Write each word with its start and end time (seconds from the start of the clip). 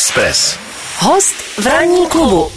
Express. 0.00 0.58
Host 0.98 1.34
v 1.58 1.66
ranní 1.66 2.06
klubu. 2.06 2.48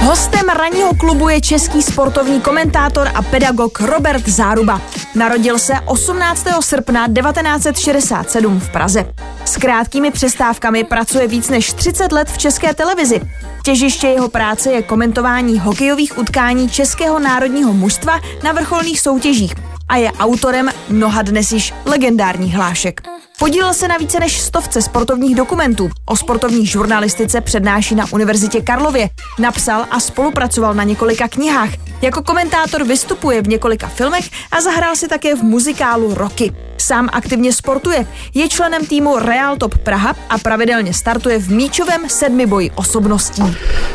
Hostem 0.00 0.48
ranního 0.48 0.94
klubu 0.94 1.28
je 1.28 1.40
český 1.40 1.82
sportovní 1.82 2.40
komentátor 2.40 3.08
a 3.14 3.22
pedagog 3.22 3.80
Robert 3.80 4.28
Záruba. 4.28 4.80
Narodil 5.14 5.58
se 5.58 5.72
18. 5.86 6.46
srpna 6.60 7.06
1967 7.08 8.60
v 8.60 8.70
Praze. 8.70 9.14
S 9.44 9.56
krátkými 9.56 10.10
přestávkami 10.10 10.84
pracuje 10.84 11.28
víc 11.28 11.48
než 11.48 11.72
30 11.72 12.12
let 12.12 12.30
v 12.30 12.38
české 12.38 12.74
televizi. 12.74 13.20
Těžiště 13.64 14.06
jeho 14.06 14.28
práce 14.28 14.72
je 14.72 14.82
komentování 14.82 15.58
hokejových 15.58 16.18
utkání 16.18 16.68
českého 16.68 17.18
národního 17.18 17.72
mužstva 17.72 18.20
na 18.42 18.52
vrcholných 18.52 19.00
soutěžích 19.00 19.54
a 19.88 19.96
je 19.96 20.12
autorem 20.12 20.70
mnoha 20.88 21.22
dnes 21.22 21.52
již 21.52 21.74
legendárních 21.84 22.54
hlášek. 22.54 23.00
Podílel 23.40 23.74
se 23.74 23.88
na 23.88 23.96
více 23.96 24.20
než 24.20 24.40
stovce 24.40 24.82
sportovních 24.82 25.36
dokumentů. 25.36 25.90
O 26.06 26.16
sportovní 26.16 26.66
žurnalistice 26.66 27.40
přednáší 27.40 27.94
na 27.94 28.04
Univerzitě 28.12 28.60
Karlově. 28.60 29.08
Napsal 29.38 29.86
a 29.90 30.00
spolupracoval 30.00 30.74
na 30.74 30.82
několika 30.82 31.28
knihách. 31.28 31.70
Jako 32.02 32.22
komentátor 32.22 32.84
vystupuje 32.84 33.42
v 33.42 33.48
několika 33.48 33.88
filmech 33.88 34.30
a 34.52 34.60
zahrál 34.60 34.96
si 34.96 35.08
také 35.08 35.34
v 35.34 35.42
muzikálu 35.42 36.14
Rocky. 36.14 36.52
Sám 36.78 37.08
aktivně 37.12 37.52
sportuje, 37.52 38.06
je 38.34 38.48
členem 38.48 38.86
týmu 38.86 39.18
Real 39.18 39.56
Top 39.56 39.78
Praha 39.78 40.14
a 40.30 40.38
pravidelně 40.38 40.94
startuje 40.94 41.38
v 41.38 41.48
míčovém 41.48 42.08
sedmiboji 42.08 42.70
osobností. 42.70 43.42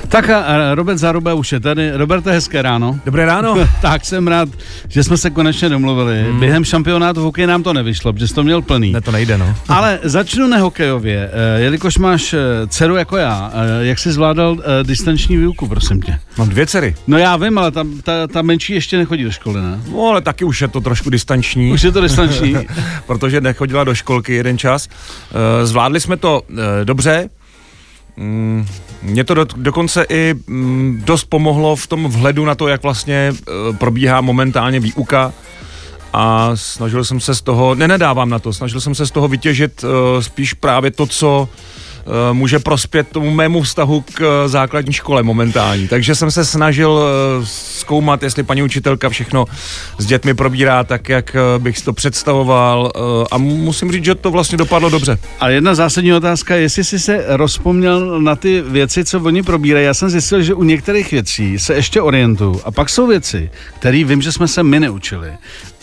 Tak 0.08 0.30
a 0.30 0.76
Robert 0.76 0.98
Zaruba 0.98 1.34
už 1.34 1.52
je 1.52 1.60
tady. 1.60 1.92
Roberte, 1.92 2.32
hezké 2.32 2.62
ráno. 2.62 3.00
Dobré 3.06 3.26
ráno. 3.26 3.56
tak 3.82 4.06
jsem 4.06 4.28
rád, 4.28 4.50
že 4.88 5.04
jsme 5.04 5.18
se 5.18 5.30
konečně 5.30 5.70
domluvili. 5.70 6.24
Hmm. 6.24 6.40
Během 6.40 6.66
šampionátu 6.66 7.22
hokej 7.22 7.48
nám 7.48 7.64
to 7.64 7.74
nevyšlo, 7.74 8.14
protože 8.14 8.28
jsi 8.28 8.34
to 8.34 8.44
měl 8.44 8.62
plný. 8.62 8.92
Ne, 8.92 9.02
to 9.02 9.12
nejde, 9.12 9.35
no. 9.38 9.56
Ale 9.68 10.00
začnu 10.04 10.48
nehokejově. 10.48 11.30
Eh, 11.34 11.62
jelikož 11.62 11.98
máš 11.98 12.34
eh, 12.34 12.40
dceru 12.68 12.96
jako 12.96 13.18
já, 13.18 13.52
eh, 13.54 13.86
jak 13.86 14.00
jsi 14.00 14.12
zvládal 14.12 14.58
distanční 14.84 15.38
výuku, 15.38 15.68
prosím 15.68 16.02
tě? 16.02 16.20
Mám 16.38 16.50
dvě 16.50 16.66
dcery. 16.66 16.96
No 17.08 17.18
já 17.18 17.38
vím, 17.38 17.58
ale 17.58 17.72
ta, 17.72 17.84
ta, 18.04 18.28
ta 18.28 18.42
menší 18.42 18.74
ještě 18.74 18.98
nechodí 18.98 19.24
do 19.24 19.32
školy, 19.32 19.62
ne? 19.62 19.80
No, 19.92 20.10
ale 20.10 20.22
taky 20.22 20.46
už 20.46 20.62
je 20.62 20.68
to 20.68 20.82
trošku 20.82 21.10
distanční. 21.10 21.72
Už 21.72 21.82
je 21.82 21.92
to 21.92 22.02
distanční. 22.02 22.56
protože 23.08 23.42
nechodila 23.42 23.84
do 23.84 23.96
školky 23.96 24.34
jeden 24.34 24.58
čas. 24.58 24.88
Zvládli 25.64 26.00
jsme 26.00 26.18
to 26.18 26.42
dobře. 26.84 27.30
Mm, 28.18 28.68
mě 29.02 29.24
to 29.24 29.34
do, 29.34 29.46
dokonce 29.56 30.06
i 30.10 30.34
mm, 30.48 31.02
dost 31.06 31.24
pomohlo 31.24 31.76
v 31.76 31.88
tom 31.88 32.08
vhledu 32.08 32.46
na 32.46 32.56
to, 32.56 32.68
jak 32.68 32.84
vlastně 32.84 33.34
probíhá 33.78 34.22
momentálně 34.22 34.80
výuka 34.80 35.34
a 36.16 36.52
snažil 36.56 37.04
jsem 37.04 37.20
se 37.20 37.36
z 37.36 37.42
toho, 37.42 37.76
nenedávám 37.76 38.30
na 38.30 38.40
to, 38.40 38.54
snažil 38.54 38.82
jsem 38.82 38.96
se 38.96 39.06
z 39.06 39.12
toho 39.12 39.28
vytěžit 39.28 39.84
uh, 39.84 39.90
spíš 40.22 40.54
právě 40.54 40.92
to, 40.92 41.08
co 41.08 41.50
uh, 41.52 41.85
může 42.34 42.60
prospět 42.60 43.08
tomu 43.08 43.32
mému 43.32 43.62
vztahu 43.62 44.02
k 44.14 44.20
uh, 44.20 44.52
základní 44.52 44.94
škole 44.94 45.24
momentální. 45.24 45.88
Takže 45.88 46.16
jsem 46.16 46.32
se 46.32 46.46
snažil 46.46 46.92
uh, 46.92 47.46
zkoumat, 47.46 48.24
jestli 48.24 48.44
paní 48.44 48.64
učitelka 48.64 49.10
všechno 49.10 49.46
s 49.98 50.06
dětmi 50.06 50.34
probírá 50.34 50.84
tak, 50.84 51.10
jak 51.10 51.36
bych 51.58 51.78
si 51.78 51.86
to 51.86 51.94
představoval 51.94 52.92
a 53.32 53.38
musím 53.38 53.92
říct, 53.92 54.06
že 54.06 54.16
to 54.16 54.32
vlastně 54.32 54.58
dopadlo 54.58 54.90
dobře. 54.90 55.18
A 55.40 55.50
jedna 55.50 55.76
zásadní 55.76 56.14
otázka, 56.14 56.56
jestli 56.56 56.84
jsi 56.84 57.00
se 57.00 57.24
rozpomněl 57.28 58.22
na 58.22 58.36
ty 58.36 58.62
věci, 58.62 59.06
co 59.06 59.20
oni 59.20 59.44
probírají. 59.44 59.86
Já 59.86 59.94
jsem 59.94 60.10
zjistil, 60.10 60.42
že 60.42 60.54
u 60.54 60.64
některých 60.64 61.12
věcí 61.12 61.60
se 61.60 61.74
ještě 61.74 62.02
orientuju 62.02 62.62
a 62.66 62.72
pak 62.72 62.90
jsou 62.90 63.08
věci, 63.08 63.50
které 63.80 64.04
vím, 64.04 64.22
že 64.22 64.32
jsme 64.32 64.48
se 64.48 64.64
my 64.64 64.80
neučili. 64.80 65.32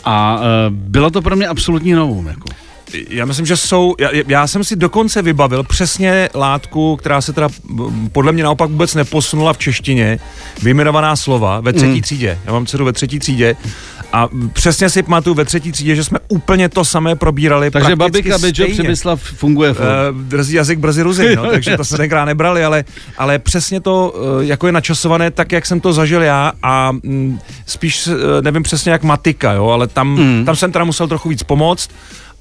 A 0.05 0.39
bylo 0.69 1.09
to 1.09 1.21
pro 1.21 1.35
mě 1.35 1.47
absolutní 1.47 1.91
novum. 1.91 2.27
Jako. 2.27 2.62
Já 3.09 3.25
myslím, 3.25 3.45
že 3.45 3.57
jsou, 3.57 3.95
já, 3.99 4.09
já 4.27 4.47
jsem 4.47 4.63
si 4.63 4.75
dokonce 4.75 5.21
vybavil 5.21 5.63
přesně 5.63 6.29
látku, 6.35 6.95
která 6.95 7.21
se 7.21 7.33
teda 7.33 7.49
podle 8.11 8.31
mě 8.31 8.43
naopak 8.43 8.69
vůbec 8.69 8.95
neposunula 8.95 9.53
v 9.53 9.57
češtině, 9.57 10.19
vyjmenovaná 10.63 11.15
slova 11.15 11.59
ve 11.59 11.73
třetí 11.73 11.95
mm. 11.95 12.01
třídě. 12.01 12.39
Já 12.45 12.53
mám 12.53 12.65
dceru 12.65 12.85
ve 12.85 12.93
třetí 12.93 13.19
třídě 13.19 13.55
a 14.13 14.29
přesně 14.53 14.89
si 14.89 15.03
pamatuju 15.03 15.33
ve 15.33 15.45
třetí 15.45 15.71
třídě, 15.71 15.95
že 15.95 16.03
jsme 16.03 16.19
úplně 16.27 16.69
to 16.69 16.85
samé 16.85 17.15
probírali. 17.15 17.71
Takže 17.71 17.95
babika 17.95 18.37
Bečo 18.37 18.65
Přemyslav 18.71 19.21
funguje. 19.21 19.71
Uh, 19.71 19.77
drzí 20.21 20.55
jazyk 20.55 20.79
brzy 20.79 21.01
ruzy, 21.01 21.35
no, 21.35 21.45
takže 21.45 21.77
to 21.77 21.85
se 21.85 21.97
tenkrát 21.97 22.25
nebrali, 22.25 22.65
ale, 22.65 22.83
ale 23.17 23.39
přesně 23.39 23.81
to, 23.81 24.13
uh, 24.15 24.41
jako 24.41 24.67
je 24.67 24.73
načasované, 24.73 25.31
tak 25.31 25.51
jak 25.51 25.65
jsem 25.65 25.79
to 25.79 25.93
zažil 25.93 26.21
já 26.21 26.51
a 26.63 26.91
um, 27.03 27.39
spíš 27.65 28.07
uh, 28.07 28.13
nevím 28.41 28.63
přesně 28.63 28.91
jak 28.91 29.03
matika, 29.03 29.51
jo, 29.51 29.67
ale 29.67 29.87
tam, 29.87 30.07
mm. 30.07 30.45
tam 30.45 30.55
jsem 30.55 30.71
teda 30.71 30.85
musel 30.85 31.07
trochu 31.07 31.29
víc 31.29 31.43
pomoct 31.43 31.89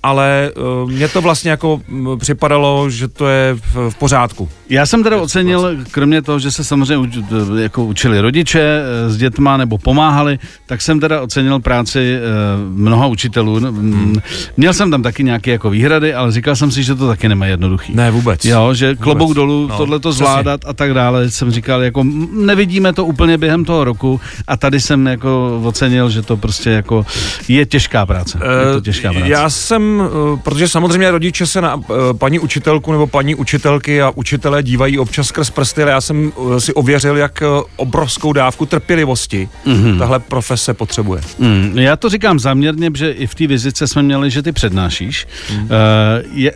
ale 0.02 0.50
uh, 0.84 0.90
mně 0.90 1.08
to 1.08 1.20
vlastně 1.20 1.50
jako 1.50 1.74
uh, 1.74 2.18
připadalo, 2.18 2.90
že 2.90 3.08
to 3.08 3.28
je 3.28 3.54
v, 3.54 3.90
v 3.90 3.94
pořádku. 3.94 4.48
Já 4.70 4.86
jsem 4.86 5.02
teda 5.02 5.20
ocenil, 5.20 5.76
kromě 5.90 6.22
toho, 6.22 6.38
že 6.38 6.50
se 6.50 6.64
samozřejmě 6.64 6.96
uč, 6.96 7.10
jako 7.58 7.84
učili 7.84 8.20
rodiče 8.20 8.60
eh, 8.60 9.10
s 9.10 9.16
dětma 9.16 9.56
nebo 9.56 9.78
pomáhali, 9.78 10.38
tak 10.66 10.82
jsem 10.82 11.00
teda 11.00 11.20
ocenil 11.20 11.60
práci 11.60 12.16
uh, 12.16 12.78
mnoha 12.78 13.06
učitelů. 13.06 13.54
Hmm. 13.54 14.16
Měl 14.56 14.72
jsem 14.72 14.90
tam 14.90 15.02
taky 15.02 15.24
nějaké 15.24 15.50
jako 15.50 15.70
výhrady, 15.70 16.14
ale 16.14 16.32
říkal 16.32 16.56
jsem 16.56 16.70
si, 16.70 16.82
že 16.82 16.94
to 16.94 17.06
taky 17.06 17.28
nemá 17.28 17.46
jednoduchý. 17.46 17.94
Ne, 17.94 18.10
vůbec. 18.10 18.44
Jo, 18.44 18.74
že 18.74 18.88
vůbec. 18.88 19.02
klobouk 19.02 19.34
dolů, 19.34 19.66
no, 19.70 19.76
tohle 19.76 20.00
to 20.00 20.12
zvládat 20.12 20.60
přesně. 20.60 20.70
a 20.70 20.72
tak 20.72 20.94
dále. 20.94 21.30
Jsem 21.30 21.50
říkal, 21.50 21.82
jako 21.82 22.04
nevidíme 22.32 22.92
to 22.92 23.04
úplně 23.04 23.38
během 23.38 23.64
toho 23.64 23.84
roku 23.84 24.20
a 24.46 24.56
tady 24.56 24.80
jsem 24.80 25.06
jako 25.06 25.60
ocenil, 25.64 26.10
že 26.10 26.22
to 26.22 26.36
prostě 26.36 26.70
jako 26.70 27.06
je 27.48 27.66
těžká 27.66 28.06
práce. 28.06 28.38
Uh, 28.38 28.68
je 28.68 28.74
to 28.74 28.80
těžká 28.80 29.12
práce. 29.12 29.28
Já 29.28 29.50
jsem 29.50 29.91
Eh, 30.00 30.40
protože 30.42 30.68
samozřejmě 30.68 31.10
rodiče 31.10 31.46
se 31.46 31.60
na 31.60 31.80
eh, 31.84 31.94
paní 32.14 32.38
učitelku 32.38 32.92
nebo 32.92 33.06
paní 33.06 33.34
učitelky 33.34 34.02
a 34.02 34.10
učitelé 34.10 34.62
dívají 34.62 34.98
občas 34.98 35.26
skrz 35.26 35.50
prsty, 35.50 35.82
ale 35.82 35.90
já 35.90 36.00
jsem 36.00 36.32
eh, 36.56 36.60
si 36.60 36.74
ověřil, 36.74 37.16
jak 37.16 37.42
obrovskou 37.76 38.32
dávku 38.32 38.66
trpělivosti 38.66 39.48
mm-hmm. 39.66 39.98
tahle 39.98 40.18
profese 40.20 40.74
potřebuje. 40.74 41.22
Mm, 41.38 41.78
já 41.78 41.96
to 41.96 42.08
říkám 42.08 42.38
záměrně, 42.38 42.90
že 42.94 43.10
i 43.10 43.26
v 43.26 43.34
té 43.34 43.46
vizice 43.46 43.86
jsme 43.86 44.02
měli, 44.02 44.30
že 44.30 44.42
ty 44.42 44.52
přednášíš. 44.52 45.26
Mm. 45.52 45.62
Uh, 45.62 45.68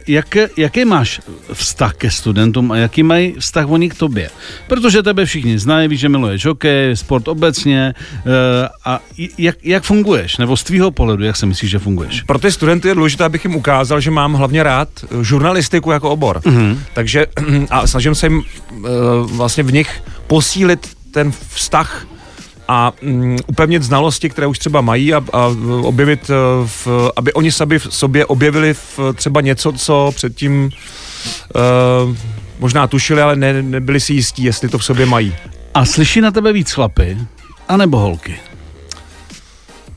jak, 0.07 0.37
jaký 0.57 0.85
máš 0.85 1.21
vztah 1.53 1.95
ke 1.95 2.11
studentům 2.11 2.73
a 2.73 2.77
jaký 2.77 3.03
mají 3.03 3.35
vztah 3.39 3.69
oni 3.69 3.91
k 3.91 3.95
tobě? 3.95 4.31
Protože 4.67 5.03
tebe 5.03 5.27
všichni 5.27 5.59
znají, 5.59 5.89
víš, 5.89 6.01
že 6.01 6.09
miluješ 6.09 6.47
hokej, 6.47 6.97
sport 6.97 7.29
obecně 7.29 7.95
uh, 8.15 8.33
a 8.85 9.01
jak, 9.39 9.57
jak 9.63 9.85
funguješ? 9.85 10.37
Nebo 10.37 10.57
z 10.57 10.65
tvýho 10.65 10.91
pohledu, 10.91 11.25
jak 11.25 11.37
si 11.37 11.47
myslíš, 11.47 11.71
že 11.71 11.79
funguješ? 11.79 12.23
Pro 12.23 12.39
ty 12.39 12.53
studenty 12.53 12.89
je 12.89 12.95
důležité, 12.95 13.25
abych 13.27 13.45
jim 13.45 13.55
ukázal, 13.55 14.01
že 14.01 14.11
mám 14.11 14.35
hlavně 14.35 14.63
rád 14.63 14.89
eh, 15.05 15.25
žurnalistiku 15.25 15.91
jako 15.91 16.11
obor. 16.11 16.39
Mm-hmm. 16.39 16.79
Takže 16.95 17.27
a 17.71 17.87
snažím 17.87 18.15
se 18.15 18.27
jim 18.27 18.39
uh, 18.39 18.87
vlastně 19.31 19.63
v 19.63 19.73
nich 19.73 20.03
posílit 20.27 20.89
ten 21.11 21.33
vztah 21.49 22.07
a 22.69 22.93
um, 23.03 23.37
upevnit 23.47 23.83
znalosti, 23.83 24.31
které 24.31 24.47
už 24.47 24.59
třeba 24.59 24.81
mají 24.81 25.15
a, 25.15 25.25
a 25.33 25.47
objevit, 25.83 26.31
uh, 26.31 26.69
v, 26.69 27.13
aby 27.17 27.33
oni 27.33 27.53
sami 27.53 27.79
v 27.79 27.87
sobě 27.91 28.27
objevili 28.27 28.75
v, 28.75 28.99
třeba 29.15 29.41
něco, 29.41 29.73
co 29.73 30.13
předtím 30.15 30.71
uh, 32.05 32.17
možná 32.59 32.87
tušili, 32.87 33.23
ale 33.23 33.37
ne, 33.37 33.63
nebyli 33.63 34.01
si 34.01 34.13
jistí, 34.13 34.45
jestli 34.45 34.69
to 34.69 34.79
v 34.79 34.85
sobě 34.85 35.07
mají. 35.07 35.35
A 35.75 35.85
slyší 35.85 36.21
na 36.21 36.31
tebe 36.31 36.53
víc 36.53 36.73
chlapy, 36.73 37.19
anebo 37.69 37.99
holky? 37.99 38.37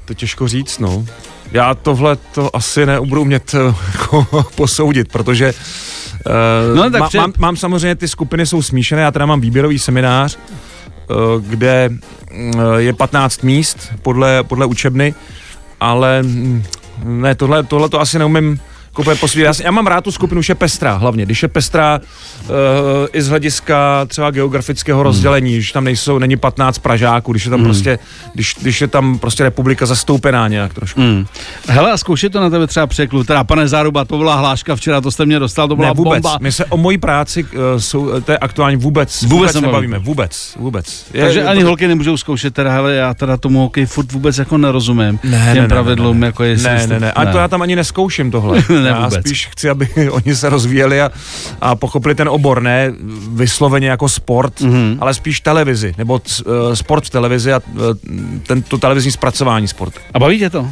To 0.05 0.13
těžko 0.13 0.47
říct, 0.47 0.79
no. 0.79 1.05
Já 1.51 1.73
tohle 1.73 2.15
to 2.15 2.55
asi 2.55 2.85
nebudu 2.85 3.21
umět 3.21 3.55
eh, 3.55 3.73
jako 3.91 4.27
posoudit, 4.55 5.11
protože 5.11 5.53
uh, 5.53 6.77
no, 6.77 6.89
takže... 6.91 7.17
má, 7.17 7.27
mám, 7.27 7.33
mám 7.37 7.57
samozřejmě, 7.57 7.95
ty 7.95 8.07
skupiny 8.07 8.45
jsou 8.45 8.61
smíšené, 8.61 9.01
já 9.01 9.11
teda 9.11 9.25
mám 9.25 9.41
výběrový 9.41 9.79
seminář, 9.79 10.37
uh, 10.37 11.43
kde 11.45 11.89
uh, 12.55 12.75
je 12.77 12.93
15 12.93 13.43
míst 13.43 13.91
podle, 14.01 14.43
podle 14.43 14.65
učebny, 14.65 15.13
ale 15.79 16.23
mm, 16.23 16.63
ne, 17.03 17.35
tohle, 17.35 17.63
tohle 17.63 17.89
to 17.89 17.99
asi 17.99 18.19
neumím 18.19 18.59
jako 19.01 19.15
posvítit. 19.19 19.45
Já, 19.45 19.53
já 19.63 19.71
mám 19.71 19.87
rád 19.87 20.03
tu 20.03 20.11
skupinu, 20.11 20.39
už 20.39 20.49
je 20.49 20.55
pestrá 20.55 20.95
hlavně. 20.95 21.25
Když 21.25 21.43
je 21.43 21.49
pestrá 21.49 21.99
uh, 21.99 22.55
i 23.13 23.21
z 23.21 23.29
hlediska 23.29 24.05
třeba 24.07 24.31
geografického 24.31 25.03
rozdělení, 25.03 25.49
hmm. 25.49 25.57
když 25.57 25.71
tam 25.71 25.83
nejsou, 25.83 26.19
není 26.19 26.37
15 26.37 26.77
Pražáků, 26.77 27.31
když 27.31 27.45
je 27.45 27.49
tam 27.49 27.59
hmm. 27.59 27.67
prostě, 27.67 27.99
když, 28.33 28.55
když 28.61 28.81
je 28.81 28.87
tam 28.87 29.19
prostě 29.19 29.43
republika 29.43 29.85
zastoupená 29.85 30.47
nějak 30.47 30.73
trošku. 30.73 31.01
Hmm. 31.01 31.25
Hele, 31.67 31.91
a 31.91 31.97
zkoušet 31.97 32.31
to 32.31 32.41
na 32.41 32.49
tebe 32.49 32.67
třeba 32.67 32.87
překlu. 32.87 33.23
Teda, 33.23 33.43
pane 33.43 33.67
Záruba, 33.67 34.05
to 34.05 34.17
byla 34.17 34.35
hláška 34.35 34.75
včera, 34.75 35.01
to 35.01 35.11
jste 35.11 35.25
mě 35.25 35.39
dostal, 35.39 35.67
to 35.67 35.75
byla 35.75 35.87
ne, 35.87 35.93
vůbec. 35.93 36.21
bomba. 36.21 36.37
My 36.41 36.51
se 36.51 36.65
o 36.65 36.77
mojí 36.77 36.97
práci, 36.97 37.43
uh, 37.43 37.49
jsou, 37.77 38.21
to 38.21 38.31
je 38.31 38.37
aktuálně 38.37 38.77
vůbec, 38.77 39.21
vůbec, 39.23 39.31
vůbec 39.31 39.61
nebavíme. 39.61 39.99
Vůbec, 39.99 40.53
vůbec. 40.57 41.05
Je, 41.13 41.23
Takže 41.23 41.39
je, 41.39 41.45
ani 41.45 41.61
to... 41.61 41.67
holky 41.67 41.87
nemůžou 41.87 42.17
zkoušet, 42.17 42.53
teda, 42.53 42.71
hele, 42.71 42.93
já 42.93 43.13
teda 43.13 43.37
tomu 43.37 43.59
hokej 43.59 43.85
furt 43.85 44.11
vůbec 44.11 44.37
jako 44.37 44.57
nerozumím. 44.57 45.19
Ne, 45.23 45.51
těm 45.53 45.63
ne, 45.63 45.67
pravidlům, 45.67 46.15
ne, 46.15 46.21
ne, 46.21 46.27
jako 46.27 46.43
jestli 46.43 46.69
ne, 46.69 46.87
ne, 46.87 46.99
ne, 46.99 47.11
a 47.11 47.25
to 47.25 47.37
já 47.37 47.47
tam 47.47 47.61
ani 47.61 47.75
neskouším 47.75 48.31
tohle. 48.31 48.63
ne, 48.93 48.99
já 48.99 49.05
vůbec. 49.05 49.25
spíš 49.25 49.47
chci, 49.47 49.69
aby 49.69 49.89
oni 50.11 50.35
se 50.35 50.49
rozvíjeli 50.49 51.01
a, 51.01 51.11
a 51.61 51.75
pochopili 51.75 52.15
ten 52.15 52.29
obor, 52.29 52.61
ne 52.61 52.93
vysloveně 53.31 53.89
jako 53.89 54.09
sport, 54.09 54.61
mm-hmm. 54.61 54.97
ale 55.01 55.13
spíš 55.13 55.41
televizi, 55.41 55.93
nebo 55.97 56.13
uh, 56.13 56.73
sport 56.73 57.05
v 57.05 57.09
televizi 57.09 57.53
a 57.53 57.61
uh, 57.67 57.81
ten, 58.47 58.61
to 58.61 58.77
televizní 58.77 59.11
zpracování 59.11 59.67
sportu. 59.67 59.99
A 60.13 60.19
baví 60.19 60.39
tě 60.39 60.49
to? 60.49 60.69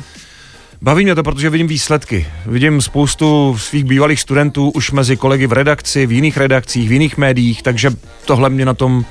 Baví 0.81 1.03
mě 1.03 1.15
to, 1.15 1.23
protože 1.23 1.49
vidím 1.49 1.67
výsledky. 1.67 2.27
Vidím 2.45 2.81
spoustu 2.81 3.57
svých 3.59 3.83
bývalých 3.83 4.21
studentů 4.21 4.69
už 4.69 4.91
mezi 4.91 5.17
kolegy 5.17 5.47
v 5.47 5.53
redakci, 5.53 6.05
v 6.05 6.11
jiných 6.11 6.37
redakcích, 6.37 6.89
v 6.89 6.91
jiných 6.91 7.17
médiích, 7.17 7.63
takže 7.63 7.91
tohle 8.25 8.49
mě 8.49 8.65
na 8.65 8.73
tom 8.73 9.05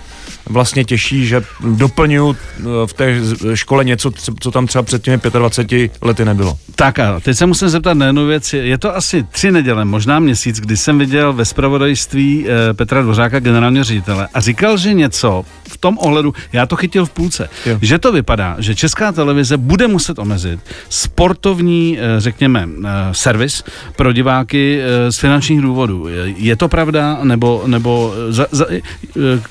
vlastně 0.50 0.84
těší, 0.84 1.26
že 1.26 1.42
doplňuju 1.60 2.36
eh, 2.36 2.62
v 2.86 2.92
té 2.92 3.20
škole 3.54 3.84
něco, 3.84 4.10
co 4.40 4.50
tam 4.50 4.66
třeba 4.66 4.82
před 4.82 5.02
těmi 5.02 5.18
25 5.30 5.92
lety 6.00 6.24
nebylo. 6.24 6.58
Tak 6.74 6.98
a 6.98 7.20
teď 7.20 7.36
se 7.36 7.46
musím 7.46 7.68
zeptat 7.68 7.94
na 7.94 8.06
jednu 8.06 8.26
věc. 8.26 8.52
Je 8.52 8.78
to 8.78 8.96
asi 8.96 9.22
tři 9.22 9.52
neděle, 9.52 9.84
možná 9.84 10.18
měsíc, 10.18 10.60
kdy 10.60 10.76
jsem 10.76 10.98
viděl 10.98 11.32
ve 11.32 11.44
spravodajství 11.44 12.46
eh, 12.48 12.74
Petra 12.74 13.02
Dvořáka, 13.02 13.40
generálního 13.40 13.84
ředitele, 13.84 14.28
a 14.34 14.40
říkal, 14.40 14.76
že 14.76 14.94
něco 14.94 15.44
v 15.68 15.76
tom 15.76 15.98
ohledu, 15.98 16.34
já 16.52 16.66
to 16.66 16.76
chytil 16.76 17.06
v 17.06 17.10
půlce, 17.10 17.48
jo. 17.66 17.78
že 17.82 17.98
to 17.98 18.12
vypadá, 18.12 18.56
že 18.58 18.74
česká 18.74 19.12
televize 19.12 19.56
bude 19.56 19.88
muset 19.88 20.18
omezit 20.18 20.60
sportovní, 20.88 21.98
eh, 21.98 22.20
řekněme, 22.20 22.68
servis 23.12 23.64
pro 23.96 24.12
diváky 24.12 24.80
z 25.10 25.18
finančních 25.18 25.60
důvodů. 25.60 26.06
Je 26.36 26.56
to 26.56 26.68
pravda, 26.68 27.18
nebo, 27.22 27.62
nebo 27.66 28.14
za, 28.28 28.46
za, 28.50 28.66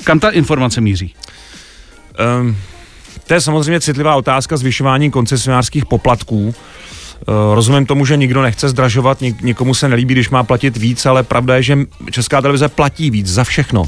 kam 0.03 0.19
ta 0.19 0.29
informace 0.29 0.64
míří? 0.81 1.15
Um, 2.39 2.57
to 3.27 3.33
je 3.33 3.41
samozřejmě 3.41 3.79
citlivá 3.79 4.15
otázka 4.15 4.57
zvyšování 4.57 5.11
koncesionářských 5.11 5.85
poplatků. 5.85 6.47
Uh, 6.47 6.53
rozumím 7.55 7.85
tomu, 7.85 8.05
že 8.05 8.17
nikdo 8.17 8.41
nechce 8.41 8.69
zdražovat, 8.69 9.21
nik- 9.21 9.41
nikomu 9.41 9.73
se 9.73 9.89
nelíbí, 9.89 10.13
když 10.13 10.29
má 10.29 10.43
platit 10.43 10.77
víc, 10.77 11.05
ale 11.05 11.23
pravda 11.23 11.55
je, 11.55 11.63
že 11.63 11.77
Česká 12.11 12.41
televize 12.41 12.67
platí 12.67 13.11
víc 13.11 13.27
za 13.27 13.43
všechno. 13.43 13.85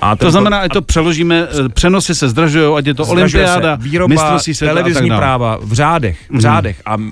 A 0.00 0.16
to 0.16 0.30
znamená, 0.30 0.58
ať 0.58 0.72
to 0.72 0.82
přeložíme, 0.82 1.48
eh, 1.50 1.68
přenosy 1.68 2.14
se 2.14 2.28
zdražují, 2.28 2.76
ať 2.76 2.86
je 2.86 2.94
to 2.94 3.06
olympiáda, 3.06 3.76
se, 3.76 3.82
výroba, 3.82 4.08
mistrovství 4.08 4.54
světa 4.54 4.74
televizní 4.74 5.08
práva 5.08 5.58
v 5.62 5.72
řádech, 5.72 6.18
v 6.28 6.32
mm. 6.32 6.40
řádech. 6.40 6.82
A 6.86 6.96
uh, 6.96 7.04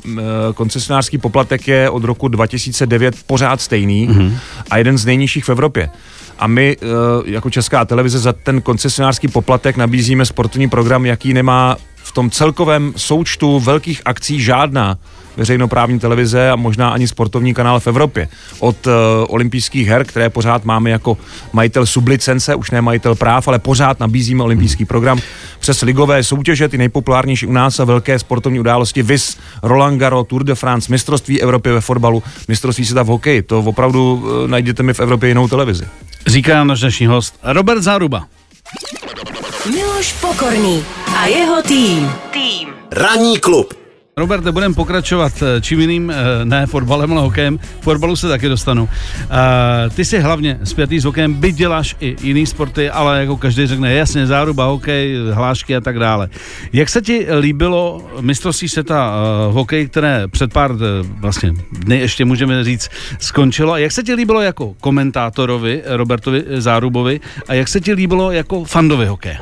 koncesionářský 0.55 1.19
poplatek 1.19 1.69
je 1.69 1.91
od 1.91 2.05
roku 2.05 2.29
2009 2.29 3.15
pořád 3.27 3.61
stejný 3.61 4.07
mm. 4.07 4.37
a 4.71 4.79
jeden 4.79 4.99
z 4.99 5.07
nejnižších 5.07 5.45
v 5.45 5.49
Evropě 5.49 5.91
a 6.39 6.47
my 6.47 6.77
eh, 6.81 6.87
jako 7.25 7.51
Česká 7.51 7.85
televize 7.85 8.19
za 8.19 8.33
ten 8.33 8.63
koncesionářský 8.63 9.29
poplatek 9.29 9.77
nabízíme 9.77 10.27
sportovní 10.27 10.69
program, 10.69 11.07
jaký 11.07 11.35
nemá 11.35 11.77
v 11.97 12.13
tom 12.13 12.31
celkovém 12.31 12.93
součtu 12.97 13.61
velkých 13.61 14.03
akcí 14.05 14.41
žádná 14.41 14.99
veřejnoprávní 15.37 15.99
televize 15.99 16.51
a 16.51 16.57
možná 16.57 16.89
ani 16.89 17.09
sportovní 17.09 17.55
kanál 17.55 17.81
v 17.81 17.87
Evropě. 17.87 18.29
Od 18.59 18.87
uh, 18.87 18.93
olympijských 19.29 19.89
her, 19.89 20.05
které 20.05 20.31
pořád 20.31 20.65
máme 20.65 20.91
jako 20.91 21.19
majitel 21.53 21.87
sublicence, 21.87 22.55
už 22.55 22.71
ne 22.71 22.83
majitel 22.83 23.15
práv, 23.15 23.49
ale 23.49 23.59
pořád 23.59 24.01
nabízíme 24.01 24.43
olympijský 24.43 24.85
program 24.85 25.21
přes 25.59 25.83
ligové 25.83 26.23
soutěže, 26.23 26.69
ty 26.69 26.79
nejpopulárnější 26.79 27.47
u 27.47 27.53
nás 27.53 27.81
a 27.81 27.85
velké 27.85 28.19
sportovní 28.19 28.61
události, 28.61 29.03
VIS, 29.03 29.37
Roland 29.63 29.99
Garros, 29.99 30.27
Tour 30.27 30.45
de 30.45 30.55
France, 30.55 30.93
mistrovství 30.93 31.43
Evropy 31.43 31.71
ve 31.71 31.81
fotbalu, 31.81 32.23
mistrovství 32.49 32.85
světa 32.85 33.03
v 33.03 33.07
hokeji. 33.07 33.43
To 33.43 33.59
opravdu 33.59 34.15
uh, 34.15 34.51
najdete 34.51 34.83
mi 34.83 34.95
v 34.95 35.01
Evropě 35.01 35.29
jinou 35.29 35.49
televizi. 35.49 35.85
Říká 36.27 36.65
náš 36.65 36.81
dnešní 36.81 37.07
host 37.07 37.39
Robert 37.43 37.83
Záruba. 37.83 38.27
Miloš 39.71 40.13
Pokorný 40.13 40.85
a 41.17 41.27
jeho 41.27 41.63
tým. 41.63 42.13
Tým. 42.31 42.69
Ranní 42.91 43.39
klub. 43.39 43.86
Roberte, 44.21 44.53
budeme 44.53 44.75
pokračovat 44.75 45.33
eh, 45.43 45.61
čím 45.61 45.81
jiným, 45.81 46.11
eh, 46.11 46.45
ne 46.45 46.67
fotbalem, 46.67 47.13
ale 47.13 47.21
hokejem. 47.21 47.59
Fotbalu 47.81 48.17
se 48.17 48.29
taky 48.29 48.49
dostanu. 48.49 48.89
Eh, 49.23 49.91
ty 49.91 50.05
jsi 50.05 50.19
hlavně 50.19 50.59
spjatý 50.65 51.01
s 51.01 51.05
hokejem, 51.05 51.35
byť 51.35 51.57
děláš 51.57 51.97
i 52.01 52.17
jiný 52.23 52.47
sporty, 52.47 52.91
ale 52.91 53.21
jako 53.21 53.37
každý 53.37 53.67
řekne, 53.67 53.95
jasně, 53.95 54.27
záruba, 54.27 54.65
hokej, 54.65 55.17
hlášky 55.33 55.77
a 55.77 55.81
tak 55.81 55.99
dále. 55.99 56.29
Jak 56.73 56.89
se 56.89 57.03
ti 57.03 57.27
líbilo 57.41 58.11
mistrovství 58.21 58.69
světa 58.69 59.15
hokej, 59.51 59.89
které 59.89 60.29
před 60.29 60.53
pár 60.53 60.73
vlastně 61.21 61.53
dny 61.73 61.99
ještě 61.99 62.25
můžeme 62.25 62.65
říct 62.65 62.89
skončilo 63.19 63.73
a 63.73 63.79
jak 63.79 63.93
se 63.93 64.03
ti 64.03 64.15
líbilo 64.15 64.41
jako 64.41 64.75
komentátorovi 64.81 65.83
Robertovi 65.87 66.45
Zárubovi 66.57 67.21
a 67.49 67.55
jak 67.55 67.69
se 67.69 67.81
ti 67.81 67.93
líbilo 67.93 68.33
jako 68.33 68.65
fandovi 68.65 69.07
hokeje? 69.07 69.39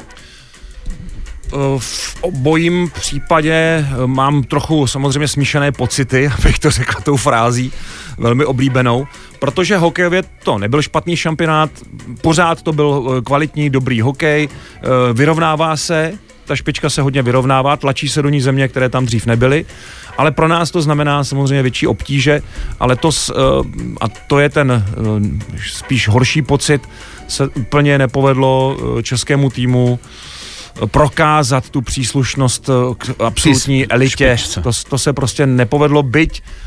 Eh, 1.55 1.79
v 1.79 2.17
obojím 2.21 2.91
případě 2.95 3.53
eh, 3.53 4.07
mám 4.07 4.43
trochu 4.43 4.87
samozřejmě 4.87 5.29
smíšené 5.29 5.73
pocity, 5.73 6.31
abych 6.39 6.59
to 6.59 6.71
řekl 6.71 7.03
tou 7.03 7.17
frází, 7.17 7.73
velmi 8.19 8.45
oblíbenou, 8.45 9.07
protože 9.39 9.77
hokejově 9.77 10.23
to 10.43 10.59
nebyl 10.59 10.83
špatný 10.83 11.17
šampionát, 11.17 11.71
pořád 12.21 12.63
to 12.63 12.73
byl 12.73 13.15
eh, 13.19 13.23
kvalitní, 13.23 13.71
dobrý 13.71 14.01
hokej, 14.01 14.49
vyrovnává 15.13 15.77
se, 15.77 16.13
ta 16.45 16.57
špička 16.57 16.91
se 16.91 17.03
hodně 17.03 17.23
vyrovnává, 17.23 17.77
tlačí 17.77 18.09
se 18.09 18.23
do 18.23 18.29
ní 18.29 18.41
země, 18.41 18.69
které 18.69 18.89
tam 18.89 19.07
dřív 19.07 19.27
nebyly, 19.27 19.67
ale 20.19 20.31
pro 20.31 20.49
nás 20.49 20.71
to 20.71 20.83
znamená 20.83 21.25
samozřejmě 21.25 21.63
větší 21.63 21.87
obtíže, 21.87 22.43
ale 22.81 22.97
to, 22.97 23.11
a 24.01 24.09
to 24.09 24.39
je 24.39 24.49
ten 24.49 24.85
spíš 25.73 26.09
horší 26.09 26.43
pocit, 26.43 26.89
se 27.29 27.49
úplně 27.49 27.99
nepovedlo 27.99 28.77
českému 29.03 29.51
týmu 29.51 29.99
prokázat 30.87 31.71
tu 31.71 31.83
příslušnost 31.83 32.71
k 32.99 33.21
absolutní 33.21 33.87
elitě. 33.87 34.37
To, 34.63 34.71
to 34.89 34.99
se 34.99 35.13
prostě 35.13 35.47
nepovedlo, 35.47 36.03
byť 36.03 36.43
Eh, 36.43 36.64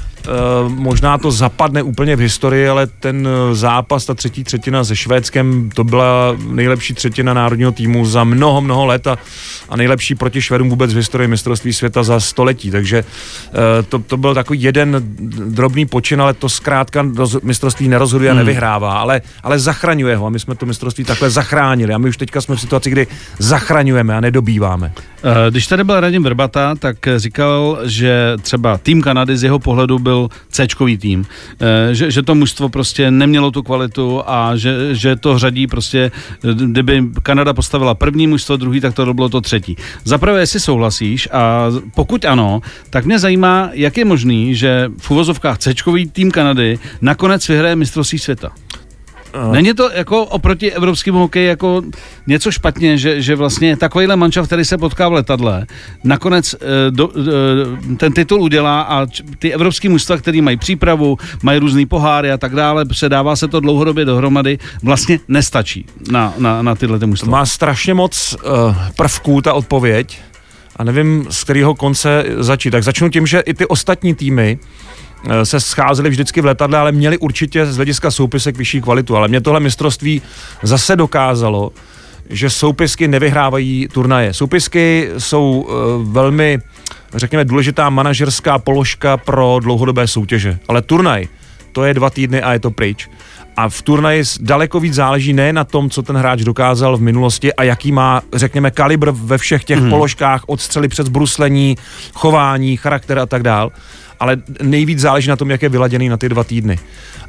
možná 0.68 1.18
to 1.18 1.31
zapadne 1.31 1.83
úplně 1.83 2.15
v 2.15 2.19
historii, 2.19 2.69
ale 2.69 2.88
ten 2.88 3.27
eh, 3.27 3.56
zápas, 3.56 4.06
ta 4.06 4.13
třetí 4.13 4.44
třetina 4.44 4.83
se 4.83 4.95
Švédskem, 4.95 5.69
to 5.75 5.83
byla 5.83 6.35
nejlepší 6.47 6.94
třetina 6.94 7.33
národního 7.33 7.71
týmu 7.71 8.06
za 8.06 8.24
mnoho, 8.24 8.62
mnoho 8.62 8.85
let 8.85 9.07
a, 9.07 9.18
a 9.69 9.77
nejlepší 9.77 10.15
proti 10.15 10.41
Švédům 10.41 10.69
vůbec 10.69 10.94
v 10.94 10.95
historii 10.95 11.27
mistrovství 11.27 11.74
světa 11.74 12.03
za 12.03 12.19
století. 12.19 12.71
Takže 12.71 12.97
eh, 12.97 13.83
to, 13.83 14.00
to 14.00 14.18
byl 14.18 14.33
takový 14.33 14.62
jeden 14.62 15.01
drobný 15.47 15.85
počin, 15.85 16.21
ale 16.21 16.33
to 16.33 16.50
zkrátka 16.50 17.06
roz, 17.15 17.41
mistrovství 17.41 17.88
nerozhoduje 17.88 18.29
a 18.29 18.33
hmm. 18.33 18.39
nevyhrává, 18.39 18.94
ale, 18.94 19.21
ale 19.44 19.59
zachraňuje 19.59 20.15
ho 20.15 20.25
a 20.25 20.29
my 20.29 20.39
jsme 20.39 20.56
to 20.56 20.65
mistrovství 20.65 21.03
takhle 21.03 21.29
zachránili 21.29 21.94
a 21.94 21.97
my 21.97 22.09
už 22.09 22.18
teďka 22.18 22.41
jsme 22.41 22.56
v 22.56 22.62
situaci, 22.62 22.89
kdy 22.89 23.07
zachraňujeme 23.39 24.15
a 24.15 24.19
nedobýváme. 24.19 24.91
Když 25.50 25.68
tady 25.68 25.83
byl 25.83 26.00
Radim 26.00 26.24
Verbata, 26.24 26.75
tak 26.75 26.97
říkal, 27.15 27.79
že 27.83 28.33
třeba 28.41 28.77
tým 28.77 29.01
Kanady 29.01 29.38
z 29.38 29.44
jeho 29.44 29.59
pohledu 29.59 30.00
byl 30.00 30.16
c 30.49 30.67
tým, 30.97 31.25
eh, 31.25 31.93
že, 31.93 32.11
že 32.11 32.21
to 32.23 32.35
mužstvo 32.35 32.69
prostě 32.69 33.11
nemělo 33.11 33.51
tu 33.51 33.63
kvalitu 33.63 34.21
a 34.25 34.55
že, 34.55 34.95
že 34.95 35.15
to 35.15 35.39
řadí 35.39 35.67
prostě, 35.67 36.11
kdyby 36.41 37.03
Kanada 37.23 37.53
postavila 37.53 37.95
první 37.95 38.27
mužstvo, 38.27 38.57
druhý, 38.57 38.81
tak 38.81 38.93
to 38.93 39.13
bylo 39.13 39.29
to 39.29 39.41
třetí. 39.41 39.77
Zaprvé, 40.03 40.39
jestli 40.39 40.59
souhlasíš 40.59 41.29
a 41.31 41.65
pokud 41.95 42.25
ano, 42.25 42.61
tak 42.89 43.05
mě 43.05 43.19
zajímá, 43.19 43.69
jak 43.73 43.97
je 43.97 44.05
možný, 44.05 44.55
že 44.55 44.89
v 44.97 45.11
uvozovkách 45.11 45.57
c 45.57 45.73
tým 46.13 46.31
Kanady 46.31 46.79
nakonec 47.01 47.47
vyhraje 47.47 47.75
mistrovství 47.75 48.19
světa. 48.19 48.51
Není 49.51 49.74
to 49.74 49.91
jako 49.91 50.25
oproti 50.25 50.71
evropskému 50.71 51.19
hokeji 51.19 51.47
jako 51.47 51.81
něco 52.27 52.51
špatně, 52.51 52.98
že, 52.98 53.22
že 53.22 53.36
vlastně 53.36 53.77
takovýhle 53.77 54.15
mančav, 54.15 54.46
který 54.46 54.65
se 54.65 54.77
potká 54.77 55.10
v 55.10 55.13
letadle, 55.13 55.65
nakonec 56.03 56.53
e, 56.53 56.57
do, 56.91 57.10
e, 57.91 57.96
ten 57.96 58.13
titul 58.13 58.41
udělá 58.41 58.81
a 58.81 59.05
ty 59.39 59.53
evropské 59.53 59.89
mužstva, 59.89 60.17
které 60.17 60.41
mají 60.41 60.57
přípravu, 60.57 61.17
mají 61.43 61.60
různý 61.60 61.86
poháry 61.86 62.31
a 62.31 62.38
tak 62.38 62.55
dále, 62.55 62.86
předává 62.86 63.36
se 63.36 63.48
to 63.48 63.60
dlouhodobě 63.60 64.05
dohromady, 64.05 64.57
vlastně 64.84 65.19
nestačí 65.27 65.86
na, 66.12 66.34
na, 66.38 66.62
na 66.62 66.75
tyhle 66.75 67.00
ty 67.00 67.05
mužstva. 67.05 67.31
Má 67.31 67.46
strašně 67.46 67.93
moc 67.93 68.36
uh, 68.36 68.75
prvků 68.96 69.41
ta 69.41 69.53
odpověď 69.53 70.19
a 70.75 70.84
nevím, 70.84 71.25
z 71.29 71.43
kterého 71.43 71.75
konce 71.75 72.25
začít. 72.38 72.72
Tak 72.72 72.84
začnu 72.84 73.10
tím, 73.10 73.27
že 73.27 73.39
i 73.39 73.53
ty 73.53 73.65
ostatní 73.65 74.15
týmy, 74.15 74.60
Eh, 74.60 74.87
se 75.43 75.59
scházeli 75.59 76.09
vždycky 76.09 76.41
v 76.41 76.45
letadle, 76.45 76.77
ale 76.77 76.91
měli 76.91 77.17
určitě 77.17 77.65
z 77.65 77.75
hlediska 77.75 78.12
soupisek 78.12 78.57
vyšší 78.57 78.81
kvalitu. 78.81 79.15
Ale 79.15 79.27
mě 79.27 79.41
tohle 79.41 79.59
mistrovství 79.59 80.21
zase 80.63 80.95
dokázalo, 80.95 81.71
že 82.29 82.50
soupisky 82.50 83.07
nevyhrávají 83.07 83.88
turnaje. 83.93 84.33
Soupisky 84.33 85.09
jsou 85.17 85.51
uh, 85.51 86.13
velmi, 86.13 86.59
řekněme, 87.15 87.45
důležitá 87.45 87.89
manažerská 87.89 88.59
položka 88.59 89.17
pro 89.17 89.59
dlouhodobé 89.62 90.07
soutěže. 90.07 90.59
Ale 90.67 90.81
turnaj, 90.81 91.27
to 91.71 91.83
je 91.83 91.93
dva 91.93 92.09
týdny 92.09 92.41
a 92.41 92.53
je 92.53 92.59
to 92.59 92.71
pryč. 92.71 93.09
A 93.57 93.69
v 93.69 93.81
turnaji 93.81 94.23
daleko 94.39 94.79
víc 94.79 94.93
záleží 94.93 95.33
ne 95.33 95.53
na 95.53 95.63
tom, 95.63 95.89
co 95.89 96.03
ten 96.03 96.17
hráč 96.17 96.41
dokázal 96.41 96.97
v 96.97 97.01
minulosti 97.01 97.53
a 97.53 97.63
jaký 97.63 97.91
má, 97.91 98.21
řekněme, 98.33 98.71
kalibr 98.71 99.11
ve 99.11 99.37
všech 99.37 99.63
těch 99.63 99.79
hmm. 99.79 99.89
položkách, 99.89 100.43
od 100.47 100.61
střely 100.61 100.87
přes 100.87 101.09
bruslení, 101.09 101.77
chování, 102.13 102.77
charakter 102.77 103.19
a 103.19 103.25
tak 103.25 103.43
dál, 103.43 103.71
ale 104.19 104.37
nejvíc 104.61 104.99
záleží 104.99 105.29
na 105.29 105.35
tom, 105.35 105.51
jak 105.51 105.61
je 105.61 105.69
vyladěný 105.69 106.09
na 106.09 106.17
ty 106.17 106.29
dva 106.29 106.43
týdny. 106.43 106.79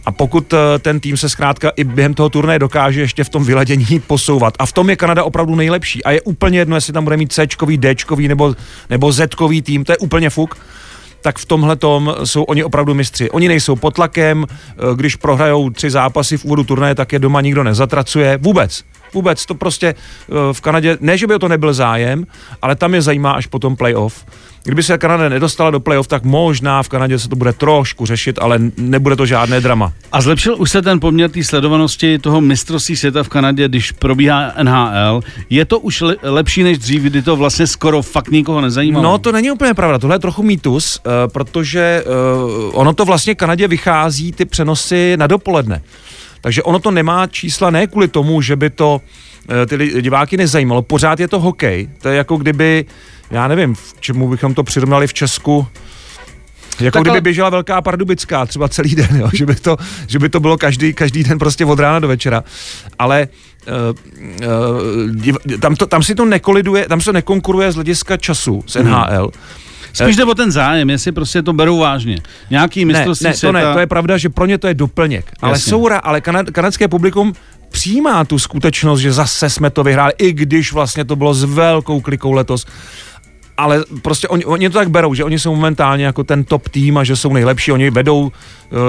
A 0.06 0.12
pokud 0.12 0.52
eh, 0.52 0.78
ten 0.78 1.00
tým 1.00 1.16
se 1.16 1.28
zkrátka 1.28 1.73
i 1.76 1.85
během 1.85 2.14
toho 2.14 2.28
turnaje 2.28 2.58
dokáže 2.58 3.00
ještě 3.00 3.25
v 3.25 3.28
tom 3.28 3.44
vyladění 3.44 4.00
posouvat, 4.06 4.54
a 4.58 4.66
v 4.66 4.73
tom 4.73 4.90
je 4.90 4.97
Kanada 4.97 5.25
opravdu 5.25 5.54
nejlepší. 5.54 6.04
A 6.04 6.11
je 6.11 6.20
úplně 6.20 6.58
jedno, 6.58 6.76
jestli 6.76 6.92
tam 6.92 7.04
bude 7.04 7.16
mít 7.16 7.32
C, 7.32 7.47
D 7.76 7.94
nebo, 8.28 8.54
nebo 8.90 9.12
Z 9.12 9.28
tým, 9.62 9.85
to 9.85 9.92
je 9.92 9.99
úplně 9.99 10.30
fuk 10.30 10.56
tak 11.23 11.39
v 11.39 11.45
tomhle 11.45 11.77
tom 11.77 12.15
jsou 12.25 12.43
oni 12.43 12.65
opravdu 12.65 12.95
mistři. 12.95 13.31
Oni 13.31 13.49
nejsou 13.49 13.77
pod 13.77 13.95
tlakem, 13.95 14.47
eh, 14.51 14.75
když 14.97 15.17
prohrajou 15.17 15.71
tři 15.71 15.91
zápasy 15.91 16.37
v 16.37 16.45
úvodu 16.45 16.65
turnaje, 16.65 16.95
tak 16.95 17.13
je 17.13 17.19
doma 17.19 17.41
nikdo 17.41 17.65
nezatracuje. 17.65 18.39
Vůbec. 18.43 18.85
Vůbec 19.15 19.47
to 19.47 19.55
prostě 19.55 19.95
v 20.53 20.61
Kanadě, 20.61 20.99
ne, 21.00 21.19
že 21.19 21.27
by 21.27 21.35
o 21.35 21.38
to 21.38 21.49
nebyl 21.49 21.75
zájem, 21.75 22.27
ale 22.62 22.77
tam 22.77 22.95
je 22.95 23.03
zajímá 23.03 23.33
až 23.33 23.47
potom 23.47 23.77
playoff 23.77 24.25
Kdyby 24.69 24.83
se 24.83 24.99
Kanada 24.99 25.29
nedostala 25.29 25.71
do 25.71 25.81
playoff, 25.81 26.09
tak 26.09 26.25
možná 26.25 26.83
v 26.83 26.88
Kanadě 26.88 27.19
se 27.19 27.29
to 27.29 27.37
bude 27.37 27.53
trošku 27.53 28.07
řešit, 28.07 28.38
ale 28.43 28.59
nebude 28.77 29.17
to 29.17 29.27
žádné 29.27 29.61
drama. 29.61 29.93
A 30.12 30.21
zlepšil 30.21 30.57
už 30.59 30.71
se 30.71 30.83
ten 30.83 31.00
poměr 31.00 31.31
té 31.31 31.45
sledovanosti 31.45 32.19
toho 32.19 32.41
mistrovství 32.41 32.97
světa 32.97 33.23
v 33.23 33.29
Kanadě, 33.29 33.69
když 33.69 33.93
probíhá 33.93 34.53
NHL. 34.62 35.21
Je 35.50 35.65
to 35.65 35.79
už 35.79 36.00
le- 36.00 36.17
lepší 36.23 36.62
než 36.62 36.79
dřív, 36.79 37.03
kdy 37.03 37.23
to 37.23 37.37
vlastně 37.37 37.67
skoro 37.67 38.03
fakt 38.03 38.31
nikoho 38.31 38.61
nezajímalo? 38.61 39.05
No, 39.05 39.19
to 39.19 39.33
není 39.33 39.50
úplně 39.50 39.75
pravda. 39.75 39.99
Tohle 39.99 40.17
je 40.17 40.21
trochu 40.21 40.43
mýtus, 40.43 41.00
uh, 41.07 41.12
protože 41.33 42.05
uh, 42.07 42.81
ono 42.81 42.95
to 42.95 43.05
vlastně 43.05 43.35
Kanadě 43.35 43.69
vychází 43.69 44.33
ty 44.33 44.45
přenosy 44.45 45.17
na 45.17 45.27
dopoledne. 45.27 45.83
Takže 46.40 46.62
ono 46.62 46.78
to 46.78 46.90
nemá 46.90 47.26
čísla 47.26 47.71
ne 47.71 47.87
kvůli 47.87 48.09
tomu, 48.09 48.42
že 48.42 48.57
by 48.57 48.71
to 48.71 49.00
uh, 49.00 49.66
ty 49.66 50.02
diváky 50.02 50.37
nezajímalo. 50.37 50.83
Pořád 50.83 51.21
je 51.21 51.28
to 51.28 51.40
hokej. 51.40 51.88
To 52.02 52.09
je 52.09 52.16
jako 52.16 52.37
kdyby 52.37 52.85
já 53.30 53.49
nevím, 53.49 53.75
v 53.75 53.95
čemu 54.00 54.28
bychom 54.28 54.54
to 54.54 54.62
přirovnali 54.62 55.07
v 55.07 55.14
Česku, 55.14 55.66
jako 56.80 56.99
tak 56.99 57.02
kdyby 57.02 57.21
běžela 57.21 57.50
velká 57.50 57.83
pardubická 57.83 58.47
třeba 58.47 58.68
celý 58.68 58.95
den, 58.95 59.16
jo? 59.16 59.28
Že, 59.35 59.47
by 59.47 59.54
to, 59.54 59.76
že 60.07 60.18
by 60.18 60.28
to 60.28 60.40
bylo 60.40 60.59
každý, 60.59 60.95
každý 60.95 61.25
den 61.25 61.38
prostě 61.38 61.64
od 61.64 61.78
rána 61.78 61.99
do 61.99 62.09
večera. 62.09 62.45
Ale 62.99 63.28
uh, 63.66 63.75
uh, 65.50 65.59
tam, 65.61 65.76
to, 65.76 65.87
tam 65.87 66.02
si 66.02 66.14
to 66.14 66.25
nekoliduje, 66.25 66.88
tam 66.88 67.00
se 67.00 67.12
nekonkuruje 67.12 67.73
z 67.73 67.75
hlediska 67.75 68.16
času 68.16 68.64
z 68.66 68.76
NHL. 68.76 69.30
Hmm. 69.35 69.68
Spíš 70.05 70.17
jde 70.17 70.25
o 70.25 70.35
ten 70.35 70.52
zájem, 70.52 70.90
jestli 70.90 71.12
prostě 71.12 71.43
to 71.43 71.52
berou 71.52 71.78
vážně. 71.78 72.19
Nějaký 72.50 72.85
mistrovství 72.85 73.25
ne, 73.25 73.31
ne, 73.31 73.37
světa... 73.37 73.61
to 73.61 73.67
ne, 73.67 73.75
to 73.75 73.78
je 73.81 73.87
pravda, 73.87 74.19
že 74.19 74.28
pro 74.28 74.47
ně 74.47 74.59
to 74.59 74.67
je 74.67 74.75
doplněk. 74.75 75.33
Ale, 75.40 75.59
jsou, 75.59 75.88
ale 76.02 76.21
kanad, 76.21 76.50
kanadské 76.50 76.88
publikum 76.88 77.33
přijímá 77.71 78.25
tu 78.25 78.38
skutečnost, 78.38 79.00
že 79.00 79.12
zase 79.12 79.50
jsme 79.50 79.71
to 79.71 79.85
vyhráli, 79.85 80.12
i 80.19 80.33
když 80.33 80.73
vlastně 80.73 81.05
to 81.05 81.17
bylo 81.17 81.35
s 81.35 81.45
velkou 81.45 82.00
klikou 82.00 82.33
letos 82.33 82.67
ale 83.59 83.85
prostě 84.02 84.28
oni, 84.28 84.45
oni 84.45 84.71
to 84.71 84.78
tak 84.78 84.90
berou, 84.90 85.14
že 85.14 85.25
oni 85.25 85.38
jsou 85.38 85.55
momentálně 85.55 86.05
jako 86.05 86.25
ten 86.25 86.45
top 86.45 86.69
tým 86.69 86.99
a 86.99 87.05
že 87.05 87.17
jsou 87.17 87.33
nejlepší, 87.33 87.73
oni 87.73 87.90
vedou 87.90 88.21
uh, 88.21 88.31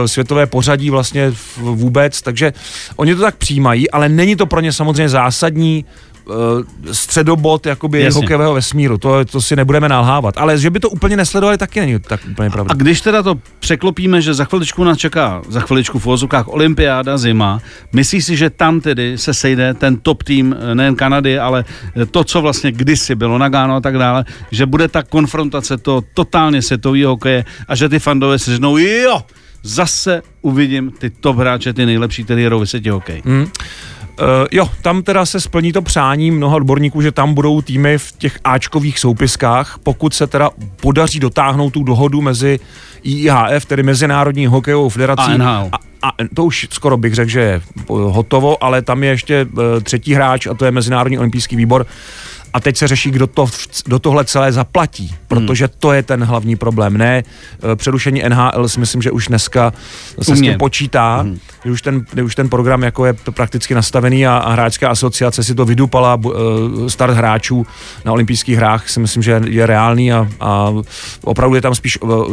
světové 0.06 0.46
pořadí 0.46 0.90
vlastně 0.90 1.34
vůbec, 1.58 2.22
takže 2.22 2.54
oni 2.96 3.16
to 3.16 3.22
tak 3.22 3.36
přijímají, 3.36 3.92
ale 3.92 4.10
není 4.10 4.36
to 4.36 4.46
pro 4.46 4.60
ně 4.62 4.74
samozřejmě 4.74 5.10
zásadní 5.10 5.86
středobod 6.92 7.66
jakoby 7.66 8.04
Jasně. 8.04 8.22
hokejového 8.22 8.54
vesmíru, 8.54 8.98
to, 8.98 9.26
to 9.26 9.42
si 9.42 9.56
nebudeme 9.56 9.90
nalhávat. 9.90 10.38
Ale 10.38 10.58
že 10.58 10.70
by 10.70 10.80
to 10.80 10.90
úplně 10.90 11.18
nesledovali, 11.18 11.58
taky 11.58 11.80
není 11.80 12.00
tak 12.00 12.22
úplně 12.32 12.50
pravda. 12.50 12.72
A 12.72 12.76
když 12.76 13.02
teda 13.02 13.24
to 13.24 13.36
překlopíme, 13.60 14.22
že 14.22 14.34
za 14.34 14.46
chviličku 14.46 14.84
nás 14.84 14.98
čeká, 14.98 15.42
za 15.50 15.60
chviličku 15.60 16.00
v 16.00 16.06
vozukách 16.06 16.48
olympiáda, 16.48 17.18
zima, 17.18 17.62
myslíš 17.94 18.26
si, 18.26 18.38
že 18.38 18.50
tam 18.50 18.82
tedy 18.82 19.18
se 19.18 19.34
sejde 19.34 19.74
ten 19.74 19.98
top 19.98 20.24
tým 20.24 20.56
eh, 20.60 20.76
nejen 20.76 20.96
Kanady, 20.96 21.40
ale 21.40 21.66
to, 22.12 22.24
co 22.24 22.42
vlastně 22.42 22.72
kdysi 22.72 23.16
bylo 23.16 23.38
Nagano 23.38 23.76
a 23.76 23.82
tak 23.82 23.98
dále, 23.98 24.26
že 24.52 24.66
bude 24.66 24.88
ta 24.88 25.04
konfrontace 25.04 25.78
to 25.78 26.02
totálně 26.14 26.62
světový 26.62 27.04
hokeje 27.04 27.46
a 27.68 27.76
že 27.76 27.90
ty 27.90 28.00
fandové 28.00 28.40
si 28.40 28.52
řeknou, 28.52 28.78
jo, 28.78 29.22
zase 29.64 30.22
uvidím 30.42 30.92
ty 30.92 31.10
top 31.10 31.38
hráče, 31.38 31.74
ty 31.74 31.86
nejlepší, 31.86 32.24
který 32.24 32.44
jedou 32.44 32.60
vysvětě 32.60 32.92
hokej. 32.92 33.22
Mm. 33.26 33.48
Uh, 34.20 34.48
jo, 34.52 34.70
tam 34.82 35.04
teda 35.04 35.26
se 35.26 35.42
splní 35.42 35.74
to 35.74 35.82
přání 35.82 36.32
mnoha 36.32 36.56
odborníků, 36.56 37.02
že 37.02 37.12
tam 37.12 37.34
budou 37.34 37.62
týmy 37.62 37.98
v 37.98 38.12
těch 38.12 38.40
Ačkových 38.44 39.00
soupiskách, 39.00 39.80
pokud 39.84 40.14
se 40.14 40.28
teda 40.28 40.50
podaří 40.82 41.20
dotáhnout 41.20 41.70
tu 41.70 41.84
dohodu 41.84 42.22
mezi 42.22 42.60
IIHF, 43.04 43.66
tedy 43.66 43.84
Mezinárodní 43.84 44.48
hokejovou 44.48 44.90
federací. 44.90 45.32
A, 45.32 45.70
a, 46.02 46.08
a 46.10 46.12
to 46.36 46.46
už 46.46 46.68
skoro 46.72 46.98
bych 46.98 47.14
řekl, 47.14 47.30
že 47.30 47.40
je 47.40 47.62
hotovo, 47.88 48.64
ale 48.64 48.82
tam 48.82 49.04
je 49.04 49.10
ještě 49.10 49.46
uh, 49.46 49.62
třetí 49.84 50.14
hráč 50.14 50.48
a 50.48 50.54
to 50.54 50.66
je 50.66 50.72
Mezinárodní 50.72 51.20
olympijský 51.20 51.56
výbor 51.56 51.86
a 52.54 52.60
teď 52.60 52.78
se 52.78 52.88
řeší, 52.88 53.12
kdo 53.12 53.28
to, 53.28 53.48
do 53.88 54.00
tohle 54.00 54.26
celé 54.26 54.52
zaplatí, 54.52 55.16
protože 55.28 55.66
hmm. 55.66 55.74
to 55.80 55.94
je 55.94 56.04
ten 56.04 56.24
hlavní 56.24 56.56
problém. 56.56 56.98
Ne, 56.98 57.24
eh, 57.24 57.76
přerušení 57.76 58.24
NHL 58.30 58.70
si 58.70 58.80
myslím, 58.80 59.02
že 59.02 59.12
už 59.12 59.28
dneska 59.28 59.74
se 60.22 60.36
s 60.36 60.42
tím 60.42 60.58
počítá, 60.58 61.18
hmm. 61.18 61.40
že 61.66 61.72
už 61.72 61.82
ten, 61.82 62.06
už 62.24 62.36
ten 62.36 62.50
program 62.50 62.84
jako 62.84 63.06
je 63.06 63.14
prakticky 63.14 63.74
nastavený 63.74 64.28
a, 64.28 64.38
a 64.38 64.52
hráčská 64.52 64.90
asociace 64.90 65.44
si 65.44 65.56
to 65.56 65.66
vydupala, 65.66 66.16
uh, 66.16 66.34
start 66.88 67.14
hráčů 67.14 67.66
na 68.06 68.12
olympijských 68.12 68.58
hrách 68.58 68.90
si 68.90 69.00
myslím, 69.00 69.24
že 69.24 69.42
je 69.46 69.66
reálný 69.66 70.14
a, 70.14 70.28
a 70.40 70.74
opravdu 71.24 71.56
je 71.56 71.62
tam 71.62 71.76
spíš 71.76 72.02
uh, 72.02 72.26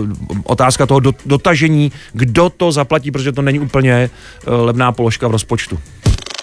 otázka 0.44 0.86
toho 0.86 1.00
do, 1.00 1.12
dotažení, 1.26 1.92
kdo 2.12 2.50
to 2.50 2.72
zaplatí, 2.72 3.10
protože 3.10 3.32
to 3.32 3.42
není 3.42 3.58
úplně 3.58 4.10
levná 4.46 4.92
položka 4.92 5.28
v 5.28 5.30
rozpočtu. 5.30 5.78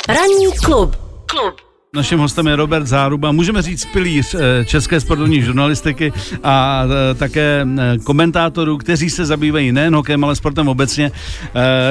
Ranní 0.08 0.52
klub. 0.66 0.96
Klub. 1.26 1.73
Naším 1.96 2.20
hostem 2.20 2.48
je 2.48 2.56
Robert 2.56 2.88
Záruba, 2.88 3.32
můžeme 3.32 3.62
říct 3.62 3.86
pilíř 3.86 4.36
eh, 4.36 4.66
české 4.66 5.00
sportovní 5.00 5.42
žurnalistiky 5.42 6.14
a 6.44 6.84
eh, 6.86 7.16
také 7.16 7.66
eh, 7.80 7.98
komentátorů, 7.98 8.78
kteří 8.78 9.10
se 9.10 9.26
zabývají 9.26 9.72
nejen 9.72 9.96
hokejem, 9.96 10.24
ale 10.24 10.36
sportem 10.36 10.68
obecně. 10.68 11.12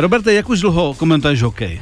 Roberte, 0.00 0.32
jak 0.32 0.48
už 0.48 0.60
dlouho 0.60 0.94
komentuješ 0.94 1.42
hokej? 1.42 1.80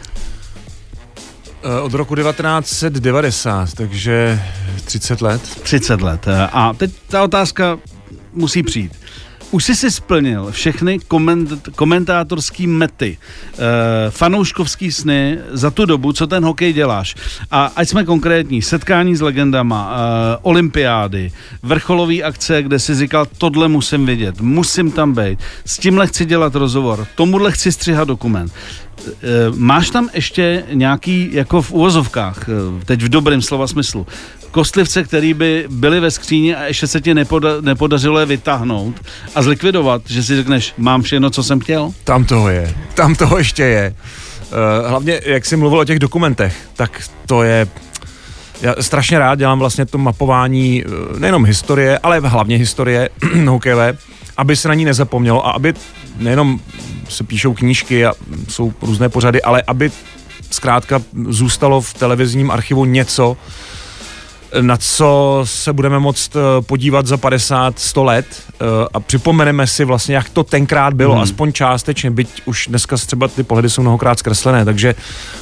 Od 1.83 1.95
roku 1.95 2.15
1990, 2.15 3.75
takže 3.75 4.43
30 4.85 5.21
let. 5.21 5.43
30 5.63 6.01
let. 6.01 6.27
A 6.53 6.75
teď 6.75 6.91
ta 7.09 7.23
otázka 7.23 7.79
musí 8.33 8.63
přijít 8.63 8.93
už 9.51 9.65
jsi 9.65 9.77
si 9.77 9.91
splnil 9.91 10.49
všechny 10.51 10.99
koment, 10.99 11.69
komentátorský 11.77 12.67
mety, 12.67 13.19
e, 13.19 14.11
fanouškovský 14.11 14.93
sny 14.93 15.39
za 15.51 15.71
tu 15.71 15.85
dobu, 15.85 16.13
co 16.13 16.27
ten 16.27 16.45
hokej 16.45 16.73
děláš. 16.73 17.15
A 17.51 17.73
ať 17.77 17.89
jsme 17.89 18.05
konkrétní, 18.05 18.63
setkání 18.63 19.17
s 19.17 19.21
legendama, 19.21 19.93
e, 19.93 20.39
olympiády, 20.43 21.33
vrcholový 21.63 22.23
akce, 22.23 22.63
kde 22.63 22.79
si 22.79 22.95
říkal, 22.95 23.27
tohle 23.39 23.69
musím 23.69 24.07
vidět, 24.07 24.41
musím 24.41 24.91
tam 24.91 25.15
být, 25.15 25.39
s 25.67 25.79
tímhle 25.79 26.07
chci 26.07 26.25
dělat 26.25 26.55
rozhovor, 26.55 27.07
tomuhle 27.15 27.53
chci 27.53 27.73
stříhat 27.73 28.09
dokument. 28.09 28.53
E, 28.53 29.13
máš 29.55 29.91
tam 29.91 30.09
ještě 30.15 30.65
nějaký, 30.73 31.29
jako 31.33 31.63
v 31.63 31.73
uvozovkách, 31.73 32.49
teď 32.85 33.03
v 33.03 33.09
dobrém 33.09 33.43
slova 33.43 33.67
smyslu, 33.67 34.07
kostlivce, 34.51 35.05
který 35.05 35.35
by 35.35 35.65
byly 35.69 36.01
ve 36.01 36.11
skříni 36.11 36.55
a 36.55 36.65
ještě 36.65 36.87
se 36.87 37.01
ti 37.01 37.15
nepoda- 37.15 37.63
nepodařilo 37.63 38.21
je 38.21 38.27
vytáhnout 38.27 39.01
a 39.35 39.43
zlikvidovat, 39.43 40.03
že 40.07 40.23
si 40.23 40.37
řekneš, 40.37 40.75
mám 40.79 41.03
všechno, 41.03 41.31
co 41.31 41.43
jsem 41.43 41.61
chtěl? 41.61 41.93
Tam 42.05 42.25
toho 42.25 42.49
je, 42.49 42.75
tam 42.95 43.15
toho 43.15 43.39
ještě 43.39 43.63
je. 43.63 43.95
Uh, 44.51 44.89
hlavně, 44.89 45.21
jak 45.25 45.47
jsi 45.47 45.57
mluvil 45.57 45.79
o 45.79 45.85
těch 45.85 45.99
dokumentech, 45.99 46.57
tak 46.77 47.03
to 47.27 47.43
je 47.43 47.67
já 48.63 48.75
strašně 48.81 49.19
rád 49.19 49.39
dělám 49.39 49.59
vlastně 49.59 49.87
to 49.87 49.99
mapování 49.99 50.85
eh, 50.87 51.19
nejenom 51.19 51.45
historie, 51.45 51.99
ale 51.99 52.21
hlavně 52.21 52.57
historie 52.57 53.09
hokejové, 53.49 53.97
aby 54.37 54.57
se 54.57 54.69
na 54.69 54.75
ní 54.75 54.85
nezapomnělo 54.85 55.47
a 55.47 55.51
aby 55.51 55.75
nejenom 56.19 56.61
se 57.09 57.25
píšou 57.25 57.55
knížky 57.55 58.07
a 58.07 58.13
jsou 58.49 58.73
různé 58.83 59.09
pořady, 59.09 59.43
ale 59.43 59.63
aby 59.67 59.91
zkrátka 60.51 61.03
zůstalo 61.29 61.81
v 61.81 61.95
televizním 61.95 62.51
archivu 62.51 62.85
něco, 62.85 63.37
na 64.61 64.77
co 64.77 65.41
se 65.45 65.73
budeme 65.73 65.99
moct 65.99 66.37
eh, 66.37 66.63
podívat 66.63 67.07
za 67.07 67.17
50-100 67.17 68.05
let 68.05 68.27
eh, 68.53 68.65
a 68.93 69.01
připomeneme 69.01 69.67
si 69.67 69.85
vlastně, 69.85 70.15
jak 70.15 70.29
to 70.29 70.45
tenkrát 70.45 70.95
bylo, 70.95 71.13
hmm. 71.13 71.23
aspoň 71.23 71.53
částečně, 71.53 72.11
byť 72.11 72.43
už 72.45 72.67
dneska 72.67 72.97
třeba 72.97 73.29
ty 73.29 73.43
pohledy 73.43 73.71
jsou 73.71 73.83
mnohokrát 73.83 74.19
zkreslené, 74.19 74.65
takže 74.65 74.95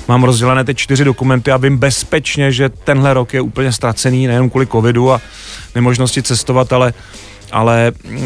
mám 0.08 0.24
rozdělené 0.24 0.64
ty 0.64 0.74
čtyři 0.74 1.04
dokumenty 1.04 1.50
a 1.50 1.56
vím 1.56 1.78
bezpečně, 1.78 2.52
že 2.52 2.68
tenhle 2.68 3.14
rok 3.14 3.34
je 3.34 3.40
úplně 3.40 3.72
ztracený, 3.72 4.26
nejen 4.26 4.50
kvůli 4.50 4.66
covidu 4.66 5.12
a 5.12 5.20
nemožnosti 5.74 6.22
cestovat, 6.22 6.72
ale 6.72 6.92
ale 7.52 7.92
uh, 8.04 8.20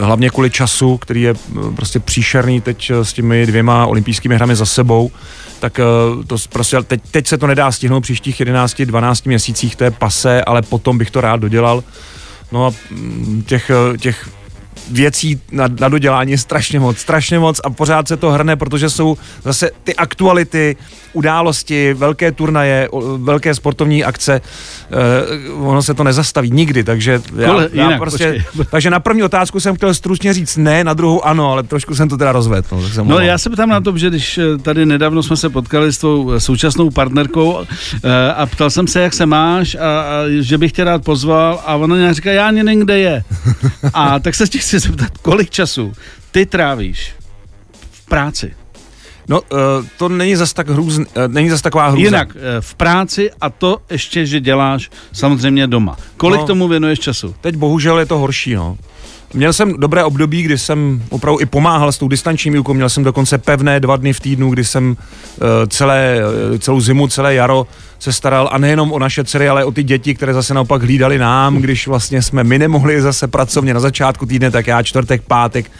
hlavně 0.00 0.30
kvůli 0.30 0.50
času, 0.50 0.98
který 0.98 1.22
je 1.22 1.34
prostě 1.76 2.00
příšerný 2.00 2.60
teď 2.60 2.90
s 3.02 3.12
těmi 3.12 3.46
dvěma 3.46 3.86
olympijskými 3.86 4.34
hrami 4.34 4.56
za 4.56 4.66
sebou, 4.66 5.10
tak 5.62 5.78
eh, 5.78 5.84
to 6.26 6.36
prostě 6.52 6.82
teď, 6.82 7.00
teď 7.10 7.26
se 7.26 7.38
to 7.38 7.46
nedá 7.46 7.72
stihnout 7.72 8.00
příštích 8.00 8.40
11-12 8.40 9.28
měsících, 9.28 9.76
to 9.76 9.84
je 9.84 9.90
pase, 9.90 10.44
ale 10.44 10.62
potom 10.62 10.98
bych 10.98 11.10
to 11.10 11.20
rád 11.20 11.40
dodělal. 11.40 11.84
No 12.52 12.66
a 12.66 12.70
mm, 12.90 13.42
těch, 13.46 13.70
eh, 13.70 13.98
těch 13.98 14.28
věcí 14.90 15.40
na, 15.52 15.68
na 15.80 15.88
dodělání 15.88 16.30
je 16.30 16.38
strašně 16.38 16.80
moc, 16.80 16.98
strašně 16.98 17.38
moc 17.38 17.60
a 17.64 17.70
pořád 17.70 18.08
se 18.08 18.16
to 18.16 18.30
hrne, 18.30 18.56
protože 18.56 18.90
jsou 18.90 19.16
zase 19.44 19.70
ty 19.84 19.94
aktuality, 19.94 20.76
události, 21.12 21.94
velké 21.94 22.32
turnaje, 22.32 22.88
velké 23.16 23.54
sportovní 23.54 24.04
akce, 24.04 24.40
uh, 25.56 25.68
ono 25.68 25.82
se 25.82 25.94
to 25.94 26.04
nezastaví 26.04 26.50
nikdy, 26.50 26.84
takže 26.84 27.22
já, 27.36 27.48
Kole, 27.48 27.68
já 27.72 27.84
jinak, 27.84 27.98
prostě, 27.98 28.44
takže 28.70 28.90
na 28.90 29.00
první 29.00 29.22
otázku 29.22 29.60
jsem 29.60 29.76
chtěl 29.76 29.94
stručně 29.94 30.32
říct 30.32 30.56
ne, 30.56 30.84
na 30.84 30.94
druhou 30.94 31.22
ano, 31.22 31.52
ale 31.52 31.62
trošku 31.62 31.94
jsem 31.94 32.08
to 32.08 32.16
teda 32.16 32.32
rozvedl. 32.32 32.68
No, 32.72 32.88
tak 32.96 33.04
no 33.04 33.20
já 33.20 33.38
se 33.38 33.50
ptám 33.50 33.68
na 33.68 33.80
to, 33.80 33.98
že 33.98 34.10
když 34.10 34.38
eh, 34.38 34.58
tady 34.58 34.86
nedávno 34.86 35.22
jsme 35.22 35.36
se 35.36 35.48
potkali 35.50 35.92
s 35.92 35.98
tvou 35.98 36.40
současnou 36.40 36.90
partnerkou 36.90 37.52
uh, 37.52 37.64
a 38.36 38.46
ptal 38.46 38.70
jsem 38.70 38.86
se, 38.86 39.00
jak 39.00 39.14
se 39.14 39.26
máš 39.26 39.74
a, 39.74 40.00
a 40.00 40.24
že 40.40 40.58
bych 40.58 40.72
tě 40.72 40.84
rád 40.84 41.04
pozval 41.04 41.62
a 41.66 41.76
ona 41.76 41.96
mě 41.96 42.14
říká, 42.14 42.32
já 42.32 42.48
ani 42.48 42.62
nevím, 42.62 42.80
kde 42.80 42.98
je. 42.98 43.24
A 43.94 44.18
tak 44.18 44.34
se 44.34 44.46
tě 44.46 44.58
chci 44.58 44.78
zeptat, 44.78 45.18
kolik 45.18 45.50
času 45.50 45.92
ty 46.30 46.46
trávíš 46.46 47.14
v 47.90 48.06
práci? 48.06 48.54
No, 49.28 49.40
uh, 49.40 49.58
to 49.98 50.08
není 50.08 50.36
zas 50.36 50.52
tak 50.52 50.68
hrůz, 50.68 50.98
uh, 50.98 51.04
není 51.26 51.50
zas 51.50 51.62
taková 51.62 51.88
hrůza. 51.88 52.04
Jinak, 52.04 52.28
uh, 52.34 52.40
v 52.60 52.74
práci 52.74 53.30
a 53.40 53.50
to 53.50 53.78
ještě, 53.90 54.26
že 54.26 54.40
děláš 54.40 54.90
samozřejmě 55.12 55.66
doma. 55.66 55.96
Kolik 56.16 56.40
no, 56.40 56.46
tomu 56.46 56.68
věnuješ 56.68 56.98
času? 56.98 57.34
Teď 57.40 57.56
bohužel 57.56 57.98
je 57.98 58.06
to 58.06 58.18
horší, 58.18 58.54
no. 58.54 58.76
Měl 59.34 59.52
jsem 59.52 59.74
dobré 59.80 60.04
období, 60.04 60.42
kdy 60.42 60.58
jsem 60.58 61.02
opravdu 61.10 61.40
i 61.40 61.46
pomáhal 61.46 61.92
s 61.92 61.98
tou 61.98 62.08
distanční 62.08 62.50
výukou, 62.50 62.74
měl 62.74 62.88
jsem 62.88 63.04
dokonce 63.04 63.38
pevné 63.38 63.80
dva 63.80 63.96
dny 63.96 64.12
v 64.12 64.20
týdnu, 64.20 64.50
kdy 64.50 64.64
jsem 64.64 64.96
celé, 65.68 66.20
celou 66.58 66.80
zimu, 66.80 67.08
celé 67.08 67.34
jaro 67.34 67.66
se 67.98 68.12
staral 68.12 68.48
a 68.52 68.58
nejenom 68.58 68.92
o 68.92 68.98
naše 68.98 69.24
dcery, 69.24 69.48
ale 69.48 69.64
o 69.64 69.72
ty 69.72 69.82
děti, 69.82 70.14
které 70.14 70.34
zase 70.34 70.54
naopak 70.54 70.82
hlídali 70.82 71.18
nám, 71.18 71.56
když 71.56 71.86
vlastně 71.86 72.22
jsme 72.22 72.44
my 72.44 72.58
nemohli 72.58 73.02
zase 73.02 73.28
pracovně 73.28 73.74
na 73.74 73.80
začátku 73.80 74.26
týdne, 74.26 74.50
tak 74.50 74.66
já 74.66 74.82
čtvrtek, 74.82 75.22
pátek, 75.22 75.70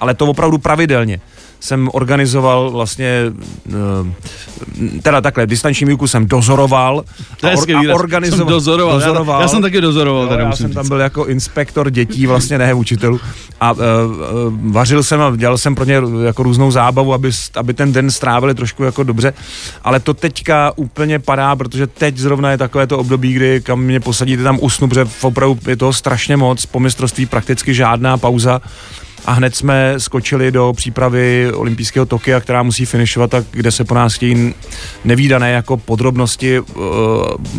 ale 0.00 0.14
to 0.14 0.26
opravdu 0.26 0.58
pravidelně 0.58 1.20
jsem 1.60 1.88
organizoval 1.92 2.70
vlastně, 2.70 3.22
eh, 3.68 5.00
teda 5.02 5.20
takhle, 5.20 5.46
distanční 5.46 5.86
výuku 5.86 6.06
jsem 6.06 6.26
dozoroval 6.26 7.04
a, 7.42 7.46
or, 7.46 7.70
a 7.90 7.94
organizoval. 7.94 8.38
Jsem 8.38 8.48
dozoroval. 8.48 8.98
dozoroval. 8.98 9.40
Já, 9.40 9.42
já 9.42 9.48
jsem 9.48 9.62
taky 9.62 9.80
dozoroval. 9.80 10.26
No, 10.26 10.32
já 10.32 10.52
jsem 10.52 10.66
říct. 10.66 10.74
tam 10.74 10.88
byl 10.88 11.00
jako 11.00 11.26
inspektor 11.26 11.90
dětí, 11.90 12.26
vlastně 12.26 12.58
ne 12.58 12.74
učitelů. 12.74 13.20
A 13.60 13.72
uh, 13.72 13.78
vařil 14.60 15.02
jsem 15.02 15.20
a 15.20 15.36
dělal 15.36 15.58
jsem 15.58 15.74
pro 15.74 15.84
ně 15.84 16.02
jako 16.24 16.42
různou 16.42 16.70
zábavu, 16.70 17.14
aby, 17.14 17.30
aby 17.56 17.74
ten 17.74 17.92
den 17.92 18.10
strávili 18.10 18.54
trošku 18.54 18.84
jako 18.84 19.02
dobře. 19.02 19.32
Ale 19.84 20.00
to 20.00 20.14
teďka 20.14 20.72
úplně 20.76 21.18
padá, 21.18 21.56
protože 21.56 21.86
teď 21.86 22.16
zrovna 22.16 22.50
je 22.50 22.58
takové 22.58 22.86
to 22.86 22.98
období, 22.98 23.32
kdy 23.32 23.60
kam 23.60 23.80
mě 23.80 24.00
posadíte, 24.00 24.42
tam 24.42 24.58
usnu, 24.60 24.88
protože 24.88 25.04
opravdu 25.22 25.58
je 25.68 25.76
toho 25.76 25.92
strašně 25.92 26.36
moc, 26.36 26.66
po 26.66 26.80
mistrovství 26.80 27.26
prakticky 27.26 27.74
žádná 27.74 28.18
pauza 28.18 28.60
a 29.24 29.32
hned 29.32 29.56
jsme 29.56 29.94
skočili 29.98 30.52
do 30.52 30.72
přípravy 30.76 31.52
olympijského 31.54 32.06
Tokia, 32.06 32.40
která 32.40 32.62
musí 32.62 32.86
finišovat 32.86 33.34
a 33.34 33.44
kde 33.50 33.70
se 33.70 33.84
po 33.84 33.94
nás 33.94 34.14
chtějí 34.14 34.54
nevýdané 35.04 35.50
jako 35.50 35.76
podrobnosti, 35.76 36.60
uh, 36.60 36.66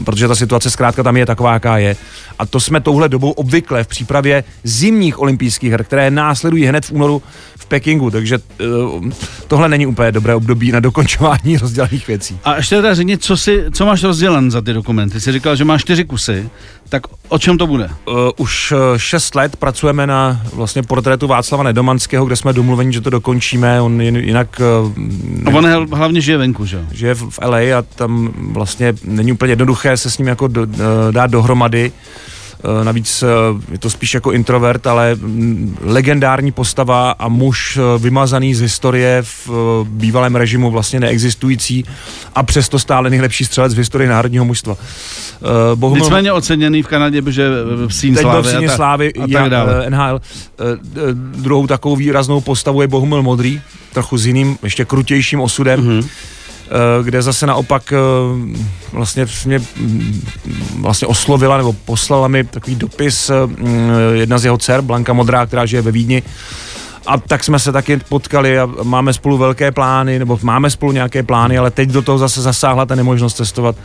protože 0.06 0.27
ta 0.27 0.36
situace 0.36 0.70
zkrátka 0.70 1.03
tam 1.03 1.18
je 1.18 1.25
taková, 1.25 1.53
jaká 1.53 1.77
je. 1.77 1.96
A 2.39 2.46
to 2.46 2.60
jsme 2.60 2.82
touhle 2.82 3.10
dobou 3.10 3.32
obvykle 3.32 3.84
v 3.84 3.88
přípravě 3.88 4.44
zimních 4.63 5.20
olympijských 5.20 5.72
her, 5.72 5.84
které 5.84 6.12
následují 6.12 6.65
hned 6.65 6.86
v 6.86 6.91
únoru 6.91 7.22
v 7.58 7.65
Pekingu, 7.65 8.12
takže 8.12 8.38
uh, 8.38 9.10
tohle 9.48 9.70
není 9.70 9.86
úplně 9.86 10.12
dobré 10.12 10.36
období 10.36 10.72
na 10.72 10.80
dokončování 10.80 11.58
rozdělených 11.62 12.08
věcí. 12.08 12.39
A 12.44 12.56
ještě 12.56 12.75
teda 12.75 12.94
řekni, 12.94 13.18
co, 13.18 13.38
si, 13.38 13.63
co 13.74 13.86
máš 13.86 14.03
rozdělen 14.03 14.51
za 14.51 14.62
ty 14.62 14.74
dokumenty? 14.74 15.22
Jsi 15.22 15.32
říkal, 15.32 15.56
že 15.56 15.65
máš 15.65 15.82
čtyři 15.82 16.06
kusy, 16.06 16.50
tak 16.91 17.07
o 17.29 17.39
čem 17.39 17.57
to 17.57 17.67
bude? 17.67 17.89
Uh, 18.07 18.15
už 18.38 18.74
šest 18.98 19.36
let 19.36 19.55
pracujeme 19.55 20.07
na 20.07 20.41
vlastně 20.53 20.83
portrétu 20.83 21.27
Václava 21.27 21.63
Nedomanského, 21.63 22.25
kde 22.25 22.36
jsme 22.36 22.53
domluveni, 22.53 22.93
že 22.93 23.01
to 23.01 23.10
dokončíme. 23.10 23.81
On 23.81 24.01
jinak... 24.01 24.62
Uh, 25.48 25.55
on 25.55 25.88
hlavně 25.93 26.21
žije 26.21 26.38
venku, 26.38 26.65
že? 26.65 26.86
Žije 26.91 27.15
v, 27.15 27.39
LA 27.45 27.57
a 27.57 27.81
tam 27.95 28.33
vlastně 28.36 28.93
není 29.03 29.31
úplně 29.31 29.51
jednoduché 29.51 29.98
se 29.98 30.12
s 30.12 30.17
ním 30.17 30.27
jako 30.27 30.48
do, 30.48 30.62
uh, 30.62 30.67
dát 31.12 31.31
dohromady. 31.31 31.91
Navíc 32.84 33.24
eh, 33.24 33.27
je 33.72 33.77
to 33.77 33.89
spíš 33.89 34.13
jako 34.13 34.32
introvert, 34.32 34.88
ale 34.88 35.18
legendární 35.82 36.51
postava 36.51 37.12
a 37.12 37.27
muž 37.27 37.77
eh, 37.77 38.00
vymazaný 38.00 38.56
z 38.56 38.62
historie 38.62 39.24
v 39.48 39.50
bývalém 39.89 40.36
režimu 40.36 40.72
vlastně 40.72 41.00
neexistující 41.00 41.86
a 42.36 42.44
přesto 42.44 42.80
stále 42.80 43.10
nejlepší 43.10 43.46
střelec 43.46 43.74
v 43.74 43.77
historii 43.77 44.10
národního 44.10 44.46
mužstva. 44.46 44.77
Bohumil... 45.75 46.03
Nicméně 46.03 46.32
oceněný 46.32 46.84
v 46.84 46.88
Kanadě, 46.88 47.22
protože 47.22 47.50
v 47.88 47.91
Sín 47.94 48.15
Slávy, 48.15 48.50
v 48.68 48.72
a, 48.72 48.75
Slávy 48.75 49.13
a 49.13 49.27
tak 49.27 49.50
dále. 49.50 49.89
NHL. 49.89 50.22
Druhou 51.13 51.68
takovou 51.68 51.96
výraznou 51.96 52.41
postavu 52.41 52.82
je 52.82 52.88
Bohumil 52.88 53.24
Modrý, 53.24 53.62
trochu 53.94 54.18
s 54.18 54.25
jiným, 54.25 54.58
ještě 54.63 54.86
krutějším 54.86 55.41
osudem. 55.41 55.82
Mm-hmm 55.82 56.08
Eh, 56.10 56.40
kde 57.04 57.22
zase 57.22 57.48
naopak 57.48 57.94
eh, 57.94 57.98
vlastně 58.92 59.25
mě 59.46 59.62
vlastně 60.80 61.08
oslovila 61.08 61.58
nebo 61.58 61.74
poslala 61.74 62.28
mi 62.28 62.44
takový 62.44 62.75
dopis 62.75 63.30
eh, 63.30 63.34
mm, 63.46 63.92
jedna 64.13 64.38
z 64.38 64.46
jeho 64.46 64.58
dcer, 64.58 64.82
Blanka 64.82 65.13
Modrá, 65.13 65.46
která 65.46 65.66
žije 65.66 65.82
ve 65.82 65.92
Vídni, 65.92 66.24
a 67.06 67.18
tak 67.18 67.44
jsme 67.44 67.60
se 67.60 67.72
taky 67.72 67.98
potkali 67.98 68.60
a 68.60 68.70
máme 68.84 69.13
spolu 69.13 69.38
velké 69.38 69.72
plány, 69.72 70.20
nebo 70.20 70.40
máme 70.42 70.70
spolu 70.70 70.92
nějaké 70.92 71.24
plány, 71.24 71.58
ale 71.58 71.72
teď 71.72 71.90
do 71.90 72.01
toho 72.01 72.18
zase 72.18 72.42
zasáhla 72.42 72.86
ta 72.86 72.96
nemožnost 72.96 73.38
cestovat. 73.38 73.75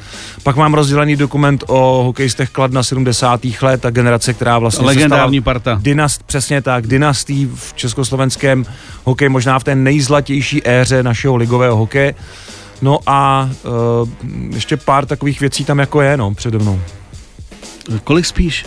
Pak 0.42 0.56
mám 0.56 0.74
rozdělený 0.74 1.16
dokument 1.16 1.64
o 1.66 2.02
hokejistech 2.04 2.50
Kladna 2.50 2.82
70. 2.82 3.40
let 3.62 3.86
a 3.86 3.90
generace, 3.90 4.34
která 4.34 4.58
vlastně 4.58 4.86
Legendární 4.86 5.40
parta. 5.40 5.78
Dynast, 5.82 6.22
přesně 6.22 6.62
tak, 6.62 6.86
dynastí 6.86 7.50
v 7.54 7.74
československém 7.74 8.66
hokeji, 9.04 9.28
možná 9.28 9.58
v 9.58 9.64
té 9.64 9.74
nejzlatější 9.74 10.68
éře 10.68 11.02
našeho 11.02 11.36
ligového 11.36 11.76
hokeje. 11.76 12.14
No 12.82 12.98
a 13.06 13.50
uh, 14.02 14.08
ještě 14.54 14.76
pár 14.76 15.06
takových 15.06 15.40
věcí 15.40 15.64
tam 15.64 15.78
jako 15.78 16.00
je, 16.00 16.16
no, 16.16 16.34
přede 16.34 16.58
mnou. 16.58 16.80
Kolik 18.04 18.26
spíš? 18.26 18.66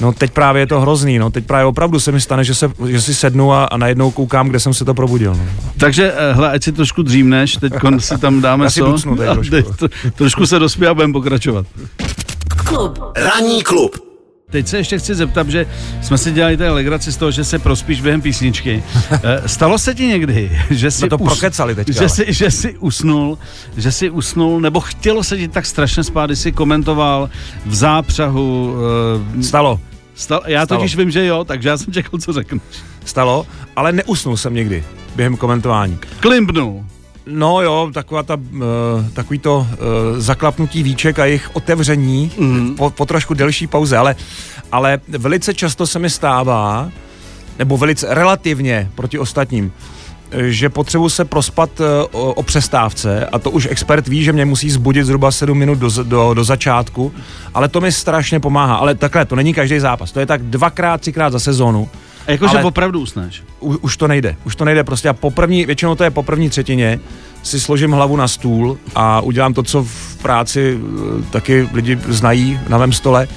No 0.00 0.12
teď 0.12 0.30
právě 0.30 0.62
je 0.62 0.66
to 0.66 0.80
hrozný, 0.80 1.18
no 1.18 1.30
teď 1.30 1.46
právě 1.46 1.66
opravdu 1.66 2.00
se 2.00 2.12
mi 2.12 2.20
stane, 2.20 2.44
že, 2.44 2.54
se, 2.54 2.70
že 2.86 3.00
si 3.00 3.14
sednu 3.14 3.52
a, 3.52 3.64
a 3.64 3.76
najednou 3.76 4.10
koukám, 4.10 4.48
kde 4.48 4.60
jsem 4.60 4.74
se 4.74 4.84
to 4.84 4.94
probudil. 4.94 5.34
No. 5.34 5.46
Takže 5.78 6.12
eh, 6.16 6.32
hle, 6.32 6.50
ať 6.50 6.62
si 6.62 6.72
trošku 6.72 7.02
dřímneš, 7.02 7.56
teď 7.56 7.72
si 7.98 8.18
tam 8.18 8.40
dáme 8.40 8.64
Já 8.64 8.70
si 8.70 8.80
so, 8.80 8.90
trošku. 8.90 9.16
Teď, 9.50 9.66
to, 9.76 9.88
trošku 10.14 10.46
se 10.46 10.58
dospí 10.58 10.86
a 10.86 10.94
budeme 10.94 11.12
pokračovat. 11.12 11.66
Klub. 12.64 12.98
Ranní 13.16 13.62
klub. 13.62 14.07
Teď 14.50 14.68
se 14.68 14.76
ještě 14.76 14.98
chci 14.98 15.14
zeptat, 15.14 15.48
že 15.48 15.66
jsme 16.02 16.18
si 16.18 16.32
dělali 16.32 16.56
té 16.56 16.70
legraci 16.70 17.12
z 17.12 17.16
toho, 17.16 17.30
že 17.30 17.44
se 17.44 17.58
prospíš 17.58 18.00
během 18.00 18.20
písničky. 18.20 18.82
Eh, 19.22 19.48
stalo 19.48 19.78
se 19.78 19.94
ti 19.94 20.06
někdy, 20.06 20.58
že 20.70 20.90
si, 20.90 21.08
to 21.08 21.18
us, 21.18 21.40
teďka, 21.74 21.92
že, 21.92 22.08
si, 22.08 22.32
že 22.32 22.50
jsi 22.50 22.78
usnul, 22.78 23.38
že 23.76 23.92
jsi 23.92 24.10
usnul, 24.10 24.60
nebo 24.60 24.80
chtělo 24.80 25.24
se 25.24 25.36
ti 25.36 25.48
tak 25.48 25.66
strašně 25.66 26.04
spát, 26.04 26.26
když 26.26 26.38
jsi 26.38 26.52
komentoval 26.52 27.30
v 27.66 27.74
zápřahu. 27.74 28.74
Uh, 29.36 29.42
Stalo. 29.42 29.80
Stalo. 30.14 30.42
Já 30.46 30.64
Stalo. 30.66 30.80
totiž 30.80 30.96
vím, 30.96 31.10
že 31.10 31.26
jo, 31.26 31.44
takže 31.44 31.68
já 31.68 31.78
jsem 31.78 31.92
čekal, 31.92 32.20
co 32.20 32.32
řekneš. 32.32 32.62
Stalo, 33.04 33.46
ale 33.76 33.92
neusnul 33.92 34.36
jsem 34.36 34.54
někdy 34.54 34.84
během 35.16 35.36
komentování. 35.36 35.98
Klimbnul. 36.20 36.84
No 37.30 37.62
jo, 37.62 37.90
taková 37.94 38.22
ta, 38.22 38.34
uh, 38.34 38.60
takový 39.12 39.38
to 39.38 39.56
uh, 39.58 39.66
zaklapnutí 40.18 40.82
víček 40.82 41.18
a 41.18 41.24
jejich 41.24 41.56
otevření 41.56 42.30
mm. 42.38 42.74
po, 42.76 42.90
po 42.90 43.06
trošku 43.06 43.34
delší 43.34 43.66
pauze, 43.66 43.96
ale, 43.96 44.16
ale 44.72 45.00
velice 45.08 45.54
často 45.54 45.86
se 45.86 45.98
mi 45.98 46.10
stává, 46.10 46.90
nebo 47.58 47.76
velice 47.76 48.14
relativně 48.14 48.90
proti 48.94 49.18
ostatním, 49.18 49.72
že 50.48 50.68
potřebuji 50.68 51.08
se 51.08 51.24
prospat 51.24 51.70
o, 52.10 52.34
o 52.34 52.42
přestávce 52.42 53.26
a 53.26 53.38
to 53.38 53.50
už 53.50 53.68
expert 53.70 54.08
ví, 54.08 54.24
že 54.24 54.32
mě 54.32 54.44
musí 54.44 54.70
zbudit 54.70 55.06
zhruba 55.06 55.30
7 55.30 55.58
minut 55.58 55.78
do, 55.78 55.90
do, 56.02 56.34
do 56.34 56.44
začátku, 56.44 57.12
ale 57.54 57.68
to 57.68 57.80
mi 57.80 57.92
strašně 57.92 58.40
pomáhá. 58.40 58.76
Ale 58.76 58.94
takhle, 58.94 59.24
to 59.24 59.36
není 59.36 59.54
každý 59.54 59.78
zápas, 59.78 60.12
to 60.12 60.20
je 60.20 60.26
tak 60.26 60.42
dvakrát, 60.42 61.00
třikrát 61.00 61.32
za 61.32 61.38
sezónu 61.38 61.88
a 62.28 62.32
jakože 62.32 62.58
opravdu 62.58 63.00
usneš? 63.00 63.42
U, 63.60 63.76
už 63.76 63.96
to 63.96 64.08
nejde, 64.08 64.36
už 64.44 64.56
to 64.56 64.64
nejde 64.64 64.84
prostě 64.84 65.08
a 65.08 65.12
po 65.12 65.30
první, 65.30 65.66
většinou 65.66 65.94
to 65.94 66.04
je 66.04 66.10
po 66.10 66.22
první 66.22 66.50
třetině, 66.50 67.00
si 67.42 67.60
složím 67.60 67.92
hlavu 67.92 68.16
na 68.16 68.28
stůl 68.28 68.78
a 68.94 69.20
udělám 69.20 69.54
to, 69.54 69.62
co 69.62 69.82
v 69.82 70.16
práci 70.22 70.78
eh, 70.78 71.22
taky 71.30 71.68
lidi 71.72 71.98
znají 72.08 72.60
na 72.68 72.78
mém 72.78 72.92
stole, 72.92 73.28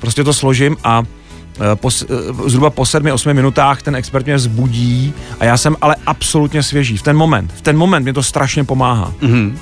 prostě 0.00 0.24
to 0.24 0.32
složím 0.32 0.76
a 0.84 1.02
eh, 1.02 1.76
po, 1.76 1.90
eh, 2.02 2.06
zhruba 2.46 2.70
po 2.70 2.86
sedmi, 2.86 3.12
osmi 3.12 3.34
minutách 3.34 3.82
ten 3.82 3.96
expert 3.96 4.26
mě 4.26 4.38
zbudí 4.38 5.14
a 5.40 5.44
já 5.44 5.56
jsem 5.56 5.76
ale 5.80 5.96
absolutně 6.06 6.62
svěží. 6.62 6.96
V 6.96 7.02
ten 7.02 7.16
moment, 7.16 7.52
v 7.52 7.60
ten 7.60 7.76
moment 7.76 8.02
mě 8.02 8.12
to 8.12 8.22
strašně 8.22 8.64
pomáhá. 8.64 9.12
Mm-hmm 9.20 9.52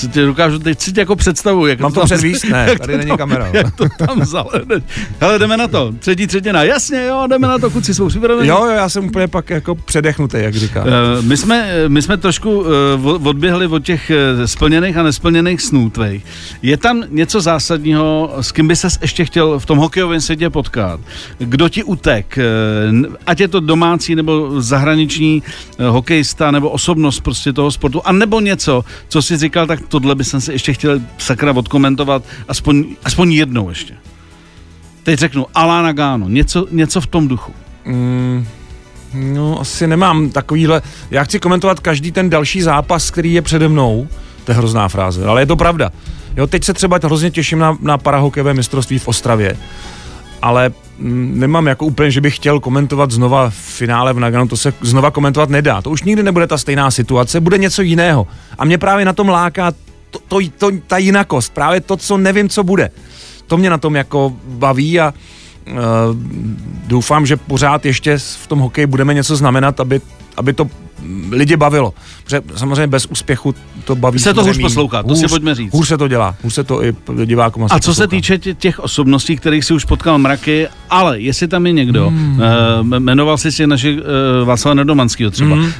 co 0.00 0.08
tě 0.08 0.26
dokážu 0.26 0.58
teď 0.58 0.80
si 0.80 0.92
tě 0.92 1.00
jako 1.00 1.16
představu. 1.16 1.66
Jak 1.66 1.80
Mám 1.80 1.92
to, 1.92 2.00
to 2.00 2.06
předvíst? 2.06 2.44
Ne, 2.44 2.78
tady 2.78 2.98
není 2.98 3.16
kamera. 3.16 3.50
Jak 3.52 3.76
to 3.76 3.84
tam 3.98 4.24
zalede. 4.24 4.82
Hele, 5.20 5.38
jdeme 5.38 5.56
na 5.56 5.68
to. 5.68 5.92
Třetí 5.98 6.26
třetina. 6.26 6.62
Jasně, 6.62 7.04
jo, 7.04 7.26
jdeme 7.26 7.48
na 7.48 7.58
to, 7.58 7.70
kluci 7.70 7.94
jsou 7.94 8.08
připraveni. 8.08 8.48
Jo, 8.48 8.64
jo, 8.64 8.70
já 8.70 8.88
jsem 8.88 9.04
úplně 9.04 9.28
pak 9.28 9.50
jako 9.50 9.74
předechnutý, 9.74 10.36
jak 10.40 10.54
říká. 10.54 10.84
Uh, 10.84 11.24
my, 11.24 11.36
jsme, 11.36 11.72
my 11.88 12.02
jsme 12.02 12.16
trošku 12.16 12.60
uh, 12.60 13.28
odběhli 13.28 13.66
od 13.66 13.84
těch 13.84 14.10
splněných 14.44 14.96
a 14.96 15.02
nesplněných 15.02 15.60
snů 15.60 15.90
tvých. 15.90 16.24
Je 16.62 16.76
tam 16.76 17.02
něco 17.08 17.40
zásadního, 17.40 18.34
s 18.40 18.52
kým 18.52 18.68
by 18.68 18.76
ses 18.76 18.98
ještě 19.02 19.24
chtěl 19.24 19.58
v 19.58 19.66
tom 19.66 19.78
hokejovém 19.78 20.20
světě 20.20 20.50
potkat? 20.50 21.00
Kdo 21.38 21.68
ti 21.68 21.84
utek? 21.84 22.38
Uh, 23.00 23.14
ať 23.26 23.40
je 23.40 23.48
to 23.48 23.60
domácí 23.60 24.14
nebo 24.14 24.60
zahraniční 24.60 25.42
uh, 25.78 25.86
hokejista 25.86 26.50
nebo 26.50 26.70
osobnost 26.70 27.20
prostě 27.20 27.52
toho 27.52 27.70
sportu, 27.70 28.02
a 28.04 28.12
nebo 28.12 28.40
něco, 28.40 28.84
co 29.08 29.22
si 29.22 29.36
říkal, 29.36 29.66
tak 29.66 29.80
tohle 29.90 30.14
by 30.14 30.24
jsem 30.24 30.40
si 30.40 30.52
ještě 30.52 30.72
chtěl 30.72 31.00
sakra 31.18 31.52
odkomentovat 31.52 32.22
aspoň, 32.48 32.84
aspoň 33.04 33.32
jednou 33.32 33.68
ještě. 33.68 33.94
Teď 35.02 35.18
řeknu 35.18 35.46
Alana 35.54 35.92
Gáno, 35.92 36.28
něco, 36.28 36.66
něco 36.70 37.00
v 37.00 37.06
tom 37.06 37.28
duchu. 37.28 37.52
Mm, 37.84 38.46
no, 39.14 39.60
asi 39.60 39.86
nemám 39.86 40.30
takovýhle. 40.30 40.82
Já 41.10 41.24
chci 41.24 41.40
komentovat 41.40 41.80
každý 41.80 42.12
ten 42.12 42.30
další 42.30 42.62
zápas, 42.62 43.10
který 43.10 43.32
je 43.32 43.42
přede 43.42 43.68
mnou. 43.68 44.08
To 44.44 44.52
je 44.52 44.56
hrozná 44.56 44.88
fráze, 44.88 45.26
ale 45.26 45.42
je 45.42 45.46
to 45.46 45.56
pravda. 45.56 45.90
Jo, 46.36 46.46
teď 46.46 46.64
se 46.64 46.74
třeba 46.74 46.98
hrozně 47.04 47.30
těším 47.30 47.58
na, 47.58 47.78
na 47.80 47.98
parahokejové 47.98 48.54
mistrovství 48.54 48.98
v 48.98 49.08
Ostravě, 49.08 49.56
ale 50.42 50.70
nemám 51.00 51.66
jako 51.66 51.86
úplně, 51.86 52.10
že 52.10 52.20
bych 52.20 52.36
chtěl 52.36 52.60
komentovat 52.60 53.10
znova 53.10 53.50
finále 53.50 54.12
v 54.12 54.18
Nagano, 54.18 54.48
to 54.48 54.56
se 54.56 54.74
znova 54.80 55.10
komentovat 55.10 55.50
nedá. 55.50 55.82
To 55.82 55.90
už 55.90 56.02
nikdy 56.02 56.22
nebude 56.22 56.46
ta 56.46 56.58
stejná 56.58 56.90
situace, 56.90 57.40
bude 57.40 57.58
něco 57.58 57.82
jiného. 57.82 58.26
A 58.58 58.64
mě 58.64 58.78
právě 58.78 59.04
na 59.04 59.12
tom 59.12 59.28
láká 59.28 59.72
to, 60.10 60.18
to, 60.28 60.38
to, 60.58 60.70
ta 60.86 60.98
jinakost, 60.98 61.54
právě 61.54 61.80
to, 61.80 61.96
co 61.96 62.16
nevím, 62.16 62.48
co 62.48 62.64
bude. 62.64 62.90
To 63.46 63.56
mě 63.56 63.70
na 63.70 63.78
tom 63.78 63.96
jako 63.96 64.32
baví 64.44 65.00
a 65.00 65.14
uh, 65.66 65.74
doufám, 66.86 67.26
že 67.26 67.36
pořád 67.36 67.86
ještě 67.86 68.18
v 68.18 68.46
tom 68.46 68.58
hokeji 68.58 68.86
budeme 68.86 69.14
něco 69.14 69.36
znamenat, 69.36 69.80
aby, 69.80 70.00
aby 70.36 70.52
to 70.52 70.66
lidi 71.30 71.56
bavilo. 71.56 71.94
Protože 72.24 72.42
samozřejmě 72.56 72.86
bez 72.86 73.06
úspěchu 73.06 73.54
to 73.84 73.94
baví. 73.94 74.18
Se 74.18 74.34
to 74.34 74.44
hůř 74.44 74.58
poslouchá, 74.58 75.02
to 75.02 75.08
hůř, 75.08 75.18
si 75.18 75.28
pojďme 75.28 75.54
říct. 75.54 75.72
Hůř 75.72 75.88
se 75.88 75.98
to 75.98 76.08
dělá, 76.08 76.34
hůř 76.42 76.54
se 76.54 76.64
to 76.64 76.84
i 76.84 76.94
divákům 77.24 77.64
A 77.64 77.68
co 77.68 77.74
poslouchá. 77.74 77.94
se 77.94 78.08
týče 78.08 78.38
těch 78.38 78.78
osobností, 78.78 79.36
kterých 79.36 79.64
si 79.64 79.74
už 79.74 79.84
potkal 79.84 80.18
mraky, 80.18 80.68
ale 80.90 81.20
jestli 81.20 81.48
tam 81.48 81.66
je 81.66 81.72
někdo, 81.72 82.08
hmm. 82.08 82.40
uh, 82.80 82.98
jmenoval 82.98 83.38
jsi 83.38 83.52
si 83.52 83.66
naši 83.66 83.92
uh, 83.92 84.06
Václava 84.44 84.74
Nedomanského 84.74 85.30
třeba, 85.30 85.54
hmm. 85.54 85.64
uh, 85.64 85.72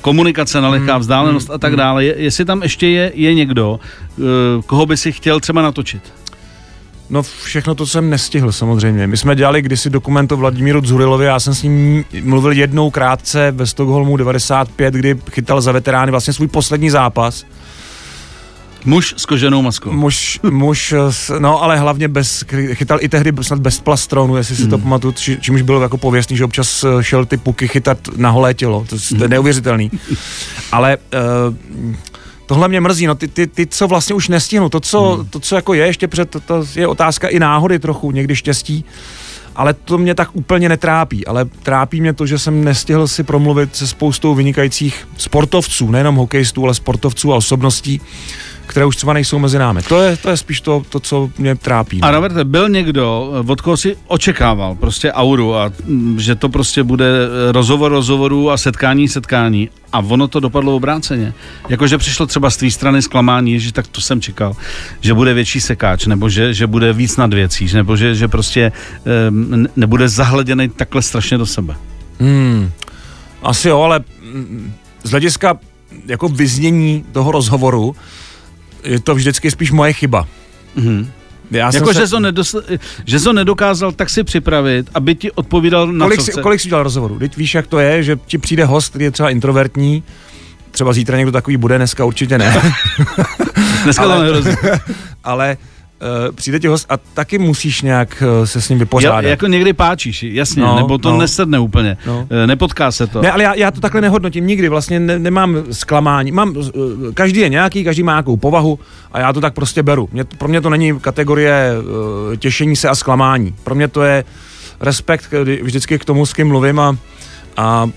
komunikace 0.00 0.60
na 0.60 0.68
lehká 0.68 0.92
hmm. 0.92 1.00
vzdálenost 1.00 1.48
hmm. 1.48 1.54
a 1.54 1.58
tak 1.58 1.76
dále, 1.76 2.04
je, 2.04 2.14
jestli 2.18 2.44
tam 2.44 2.62
ještě 2.62 2.86
je, 2.86 3.12
je 3.14 3.34
někdo, 3.34 3.80
uh, 4.16 4.26
koho 4.66 4.86
by 4.86 4.96
si 4.96 5.12
chtěl 5.12 5.40
třeba 5.40 5.62
natočit? 5.62 6.02
No 7.10 7.22
všechno 7.22 7.74
to 7.74 7.86
jsem 7.86 8.10
nestihl 8.10 8.52
samozřejmě. 8.52 9.06
My 9.06 9.16
jsme 9.16 9.36
dělali 9.36 9.62
kdysi 9.62 9.90
dokument 9.90 10.32
o 10.32 10.36
Vladimíru 10.36 10.80
Dzurilovi, 10.80 11.24
já 11.24 11.40
jsem 11.40 11.54
s 11.54 11.62
ním 11.62 12.04
mluvil 12.22 12.52
jednou 12.52 12.90
krátce 12.90 13.50
ve 13.50 13.66
Stockholmu 13.66 14.16
95, 14.16 14.94
kdy 14.94 15.16
chytal 15.30 15.60
za 15.60 15.72
veterány 15.72 16.10
vlastně 16.10 16.32
svůj 16.32 16.48
poslední 16.48 16.90
zápas. 16.90 17.44
Muž 18.84 19.14
s 19.16 19.26
koženou 19.26 19.62
maskou. 19.62 19.92
Muž, 19.92 20.40
muž, 20.50 20.94
no 21.38 21.62
ale 21.62 21.78
hlavně 21.78 22.08
bez, 22.08 22.44
chytal 22.72 22.98
i 23.00 23.08
tehdy 23.08 23.32
snad 23.40 23.60
bez 23.60 23.80
plastronu, 23.80 24.36
jestli 24.36 24.56
si 24.56 24.62
hmm. 24.62 24.70
to 24.70 24.78
pamatuju, 24.78 25.12
či, 25.12 25.38
čímž 25.40 25.62
bylo 25.62 25.82
jako 25.82 25.98
pověstný, 25.98 26.36
že 26.36 26.44
občas 26.44 26.84
eh, 26.84 27.02
šel 27.04 27.26
ty 27.26 27.36
puky 27.36 27.68
chytat 27.68 27.98
na 28.16 28.30
holé 28.30 28.54
tělo, 28.54 28.86
to, 28.88 28.96
to 28.96 29.14
je 29.14 29.20
hmm. 29.20 29.30
neuvěřitelný. 29.30 29.90
Ale 30.72 30.96
uh, 30.96 31.94
tohle 32.50 32.68
mě 32.68 32.80
mrzí, 32.80 33.06
no 33.06 33.14
ty, 33.14 33.28
ty, 33.28 33.46
ty 33.46 33.66
co 33.66 33.88
vlastně 33.88 34.14
už 34.14 34.28
nestihnu, 34.28 34.68
to 34.68 34.80
co, 34.80 35.12
hmm. 35.14 35.26
to, 35.26 35.40
co 35.40 35.56
jako 35.56 35.74
je 35.74 35.86
ještě 35.86 36.08
před, 36.08 36.30
to, 36.30 36.40
to 36.40 36.64
je 36.74 36.86
otázka 36.86 37.28
i 37.28 37.38
náhody 37.38 37.78
trochu, 37.78 38.10
někdy 38.10 38.36
štěstí, 38.36 38.84
ale 39.56 39.74
to 39.74 39.98
mě 39.98 40.14
tak 40.14 40.28
úplně 40.32 40.68
netrápí, 40.68 41.26
ale 41.26 41.44
trápí 41.44 42.00
mě 42.00 42.12
to, 42.12 42.26
že 42.26 42.38
jsem 42.38 42.64
nestihl 42.64 43.08
si 43.08 43.22
promluvit 43.22 43.76
se 43.76 43.86
spoustou 43.86 44.34
vynikajících 44.34 45.08
sportovců, 45.16 45.90
nejenom 45.90 46.14
hokejistů, 46.14 46.64
ale 46.64 46.74
sportovců 46.74 47.32
a 47.32 47.36
osobností, 47.36 48.00
které 48.70 48.86
už 48.86 48.96
třeba 48.96 49.12
nejsou 49.12 49.38
mezi 49.38 49.58
námi. 49.58 49.82
To 49.82 50.02
je, 50.02 50.16
to 50.16 50.30
je 50.30 50.36
spíš 50.36 50.60
to, 50.60 50.82
to, 50.88 51.00
co 51.00 51.30
mě 51.38 51.54
trápí. 51.54 51.98
No. 52.00 52.08
A 52.08 52.10
Roberte, 52.10 52.44
byl 52.44 52.68
někdo, 52.68 53.32
od 53.46 53.60
koho 53.60 53.76
si 53.76 53.96
očekával 54.06 54.74
prostě 54.74 55.12
auru 55.12 55.54
a 55.54 55.72
mm, 55.84 56.20
že 56.20 56.34
to 56.34 56.48
prostě 56.48 56.82
bude 56.82 57.06
rozhovor 57.50 57.90
rozhovorů 57.92 58.50
a 58.50 58.56
setkání 58.56 59.08
setkání 59.08 59.70
a 59.92 59.98
ono 59.98 60.28
to 60.28 60.40
dopadlo 60.40 60.76
obráceně. 60.76 61.34
Jakože 61.68 61.98
přišlo 61.98 62.26
třeba 62.26 62.50
z 62.50 62.56
té 62.56 62.70
strany 62.70 63.02
zklamání, 63.02 63.60
že 63.60 63.72
tak 63.72 63.86
to 63.86 64.00
jsem 64.00 64.20
čekal, 64.20 64.56
že 65.00 65.14
bude 65.14 65.34
větší 65.34 65.60
sekáč, 65.60 66.06
nebo 66.06 66.28
že, 66.28 66.54
že 66.54 66.66
bude 66.66 66.92
víc 66.92 67.16
nad 67.16 67.34
věcí, 67.34 67.68
nebo 67.74 67.96
že, 67.96 68.14
že 68.14 68.28
prostě 68.28 68.72
um, 69.30 69.66
nebude 69.76 70.08
zahleděný 70.08 70.68
takhle 70.68 71.02
strašně 71.02 71.38
do 71.38 71.46
sebe. 71.46 71.76
Hmm, 72.20 72.70
asi 73.42 73.68
jo, 73.68 73.80
ale 73.80 74.00
mm, 74.22 74.72
z 75.04 75.10
hlediska 75.10 75.58
jako 76.06 76.28
vyznění 76.28 77.04
toho 77.12 77.32
rozhovoru, 77.32 77.96
je 78.84 79.00
to 79.00 79.14
vždycky 79.14 79.50
spíš 79.50 79.70
moje 79.70 79.92
chyba. 79.92 80.26
Mm-hmm. 80.76 81.06
Já 81.50 81.70
jako, 81.74 81.94
se... 81.94 82.00
že, 82.00 82.08
to 82.08 82.20
nedos... 82.20 82.56
že 83.06 83.20
to 83.20 83.32
nedokázal 83.32 83.92
tak 83.92 84.10
si 84.10 84.24
připravit, 84.24 84.90
aby 84.94 85.14
ti 85.14 85.32
odpovídal 85.32 85.86
na 85.86 86.04
kolik 86.04 86.20
co 86.20 86.24
jsi, 86.24 86.40
Kolik 86.42 86.60
jsi 86.60 86.68
udělal 86.68 86.82
rozhovorů? 86.82 87.18
Teď 87.18 87.36
víš, 87.36 87.54
jak 87.54 87.66
to 87.66 87.78
je, 87.78 88.02
že 88.02 88.18
ti 88.26 88.38
přijde 88.38 88.64
host, 88.64 88.88
který 88.88 89.04
je 89.04 89.10
třeba 89.10 89.30
introvertní, 89.30 90.02
třeba 90.70 90.92
zítra 90.92 91.16
někdo 91.16 91.32
takový 91.32 91.56
bude, 91.56 91.76
dneska 91.76 92.04
určitě 92.04 92.38
ne. 92.38 92.72
dneska 93.84 94.02
ale, 94.02 94.16
to 94.16 94.22
nehrozí. 94.22 94.50
ale 95.24 95.56
uh, 96.02 96.34
přijde 96.34 96.60
ti 96.60 96.66
host 96.66 96.86
a 96.88 96.96
taky 97.14 97.38
musíš 97.38 97.82
nějak 97.82 98.22
uh, 98.40 98.44
se 98.44 98.60
s 98.60 98.68
ním 98.68 98.78
vypořádat. 98.78 99.20
Ja, 99.20 99.30
jako 99.30 99.46
někdy 99.46 99.72
páčíš, 99.72 100.22
jasně, 100.22 100.62
no, 100.62 100.76
nebo 100.76 100.98
to 100.98 101.10
no. 101.10 101.18
nesedne 101.18 101.58
úplně, 101.58 101.96
no. 102.06 102.18
uh, 102.18 102.46
nepotká 102.46 102.92
se 102.92 103.06
to. 103.06 103.22
Ne, 103.22 103.30
ale 103.30 103.42
já, 103.42 103.54
já 103.54 103.70
to 103.70 103.80
takhle 103.80 104.00
nehodnotím 104.00 104.46
nikdy, 104.46 104.68
vlastně 104.68 105.00
ne, 105.00 105.18
nemám 105.18 105.56
zklamání. 105.70 106.32
Mám, 106.32 106.56
uh, 106.56 106.64
každý 107.14 107.40
je 107.40 107.48
nějaký, 107.48 107.84
každý 107.84 108.02
má 108.02 108.12
nějakou 108.12 108.36
povahu 108.36 108.78
a 109.12 109.20
já 109.20 109.32
to 109.32 109.40
tak 109.40 109.54
prostě 109.54 109.82
beru. 109.82 110.08
Mě, 110.12 110.24
pro 110.24 110.48
mě 110.48 110.60
to 110.60 110.70
není 110.70 111.00
kategorie 111.00 111.72
uh, 111.78 112.36
těšení 112.36 112.76
se 112.76 112.88
a 112.88 112.94
zklamání. 112.94 113.54
Pro 113.64 113.74
mě 113.74 113.88
to 113.88 114.02
je 114.02 114.24
respekt 114.80 115.24
kdy, 115.42 115.60
vždycky 115.62 115.98
k 115.98 116.04
tomu, 116.04 116.26
s 116.26 116.32
kým 116.32 116.48
mluvím 116.48 116.80
a 116.80 116.96
a 117.60 117.88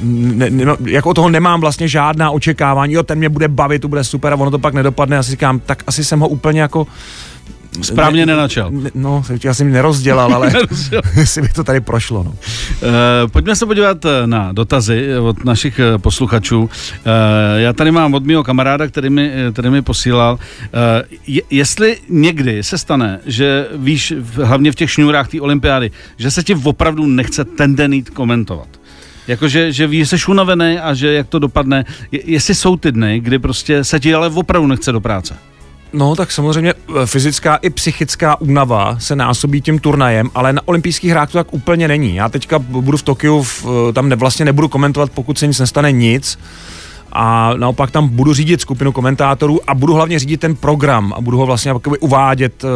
ne, 0.00 0.50
ne, 0.50 0.76
jako 0.84 1.14
toho 1.14 1.28
nemám 1.28 1.60
vlastně 1.60 1.88
žádná 1.88 2.30
očekávání, 2.30 2.92
jo, 2.92 3.02
ten 3.02 3.18
mě 3.18 3.28
bude 3.28 3.48
bavit, 3.48 3.78
to 3.78 3.88
bude 3.88 4.04
super 4.04 4.32
a 4.32 4.36
ono 4.36 4.50
to 4.50 4.58
pak 4.58 4.74
nedopadne. 4.74 5.18
A 5.18 5.22
si 5.22 5.30
říkám, 5.30 5.60
tak 5.60 5.82
asi 5.86 6.04
jsem 6.04 6.20
ho 6.20 6.28
úplně 6.28 6.60
jako 6.60 6.86
Správně 7.82 8.26
ne, 8.26 8.32
nenačel. 8.32 8.70
Ne, 8.70 8.90
no, 8.94 9.22
já 9.44 9.54
jsem 9.54 9.72
nerozdělal, 9.72 10.34
ale 10.34 10.52
si 11.24 11.40
by 11.42 11.48
to 11.48 11.64
tady 11.64 11.80
prošlo. 11.80 12.22
No. 12.22 12.30
Uh, 12.30 13.30
pojďme 13.30 13.56
se 13.56 13.66
podívat 13.66 14.04
eh, 14.04 14.26
na 14.26 14.52
dotazy 14.52 15.18
od 15.18 15.44
našich 15.44 15.78
eh, 15.78 15.98
posluchačů. 15.98 16.60
Uh, 16.60 16.70
já 17.56 17.72
tady 17.72 17.90
mám 17.90 18.14
od 18.14 18.24
mého 18.24 18.44
kamaráda, 18.44 18.86
který 18.86 19.10
mi, 19.10 19.32
který 19.52 19.70
mi 19.70 19.82
posílal. 19.82 20.34
Uh, 20.34 20.40
je, 21.26 21.42
jestli 21.50 21.96
někdy 22.08 22.62
se 22.62 22.78
stane, 22.78 23.20
že 23.26 23.66
víš, 23.76 24.14
hlavně 24.42 24.72
v 24.72 24.74
těch 24.74 24.90
šňůrách 24.90 25.28
té 25.28 25.40
olympiády, 25.40 25.90
že 26.16 26.30
se 26.30 26.42
ti 26.42 26.54
opravdu 26.54 27.06
nechce 27.06 27.44
ten 27.44 27.76
den 27.76 27.92
jít 27.92 28.10
komentovat. 28.10 28.68
Jakože, 29.28 29.72
že 29.72 29.86
víš, 29.86 30.08
jsi 30.08 30.16
unavený 30.28 30.78
a 30.78 30.94
že 30.94 31.12
jak 31.12 31.28
to 31.28 31.38
dopadne. 31.38 31.84
Je, 32.12 32.20
jestli 32.24 32.54
jsou 32.54 32.76
ty 32.76 32.92
dny, 32.92 33.20
kdy 33.20 33.38
prostě 33.38 33.84
se 33.84 34.00
ti 34.00 34.14
ale 34.14 34.28
opravdu 34.28 34.68
nechce 34.68 34.92
do 34.92 35.00
práce. 35.00 35.36
No, 35.96 36.16
tak 36.16 36.32
samozřejmě 36.32 36.74
e, 37.02 37.06
fyzická 37.06 37.56
i 37.56 37.70
psychická 37.70 38.40
únava 38.40 38.96
se 38.98 39.16
násobí 39.16 39.60
tím 39.60 39.78
turnajem, 39.78 40.30
ale 40.34 40.52
na 40.52 40.62
olympijských 40.64 41.10
hrách 41.10 41.30
to 41.32 41.38
tak 41.38 41.54
úplně 41.54 41.88
není. 41.88 42.14
Já 42.14 42.28
teďka 42.28 42.58
budu 42.58 42.96
v 42.96 43.02
Tokiu, 43.02 43.42
v, 43.42 43.66
e, 43.88 43.92
tam 43.92 44.08
ne, 44.08 44.16
vlastně 44.16 44.44
nebudu 44.44 44.68
komentovat, 44.68 45.10
pokud 45.10 45.38
se 45.38 45.46
nic 45.46 45.58
nestane 45.58 45.92
nic 45.92 46.38
a 47.14 47.54
naopak 47.56 47.90
tam 47.90 48.08
budu 48.08 48.34
řídit 48.34 48.60
skupinu 48.60 48.92
komentátorů 48.92 49.60
a 49.70 49.74
budu 49.74 49.94
hlavně 49.94 50.18
řídit 50.18 50.40
ten 50.40 50.56
program 50.56 51.12
a 51.16 51.20
budu 51.20 51.38
ho 51.38 51.46
vlastně 51.46 51.74
uvádět 52.00 52.64
uh, 52.64 52.70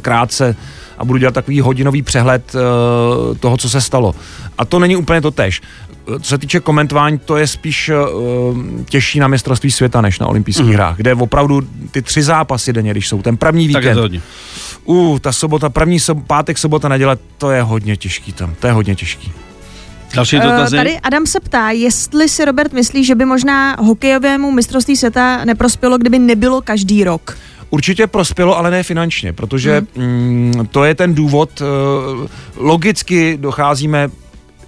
krátce 0.00 0.56
a 0.98 1.04
budu 1.04 1.18
dělat 1.18 1.34
takový 1.34 1.60
hodinový 1.60 2.02
přehled 2.02 2.54
uh, 2.54 3.36
toho, 3.36 3.56
co 3.56 3.70
se 3.70 3.80
stalo. 3.80 4.14
A 4.58 4.64
to 4.64 4.78
není 4.78 4.96
úplně 4.96 5.20
to 5.20 5.30
tež 5.30 5.62
co 6.20 6.28
se 6.28 6.38
týče 6.38 6.60
komentování, 6.60 7.18
to 7.18 7.36
je 7.36 7.46
spíš 7.46 7.90
uh, 7.90 8.58
těžší 8.84 9.20
na 9.20 9.28
mistrovství 9.28 9.70
světa 9.70 10.00
než 10.00 10.18
na 10.18 10.26
olympijských 10.26 10.66
mm. 10.66 10.72
hrách, 10.72 10.96
kde 10.96 11.14
opravdu 11.14 11.62
ty 11.90 12.02
tři 12.02 12.22
zápasy 12.22 12.72
denně, 12.72 12.90
když 12.90 13.08
jsou 13.08 13.22
ten 13.22 13.36
první 13.36 13.68
víkend. 13.68 13.82
Tak 13.82 13.88
je 13.88 13.94
to 13.94 14.00
hodně. 14.00 14.20
Uh, 14.84 15.18
ta 15.18 15.32
sobota, 15.32 15.68
první 15.68 16.00
sob, 16.00 16.26
pátek, 16.26 16.58
sobota, 16.58 16.88
neděle, 16.88 17.16
to 17.38 17.50
je 17.50 17.62
hodně 17.62 17.96
těžký 17.96 18.32
tam, 18.32 18.54
to 18.60 18.66
je 18.66 18.72
hodně 18.72 18.94
těžký. 18.94 19.32
Další 20.14 20.36
eh, 20.36 20.40
dotazy? 20.40 20.76
Uh, 20.76 20.80
tady 20.80 21.00
Adam 21.00 21.26
se 21.26 21.40
ptá, 21.40 21.70
jestli 21.70 22.28
si 22.28 22.44
Robert 22.44 22.72
myslí, 22.72 23.04
že 23.04 23.14
by 23.14 23.24
možná 23.24 23.76
hokejovému 23.80 24.50
mistrovství 24.50 24.96
světa 24.96 25.44
neprospělo, 25.44 25.98
kdyby 25.98 26.18
nebylo 26.18 26.62
každý 26.62 27.04
rok. 27.04 27.38
Určitě 27.70 28.06
prospělo, 28.06 28.58
ale 28.58 28.70
ne 28.70 28.82
finančně, 28.82 29.32
protože 29.32 29.82
hmm. 29.96 30.06
mm, 30.06 30.66
to 30.66 30.84
je 30.84 30.94
ten 30.94 31.14
důvod. 31.14 31.60
Uh, 31.60 32.26
logicky 32.56 33.36
docházíme 33.40 34.08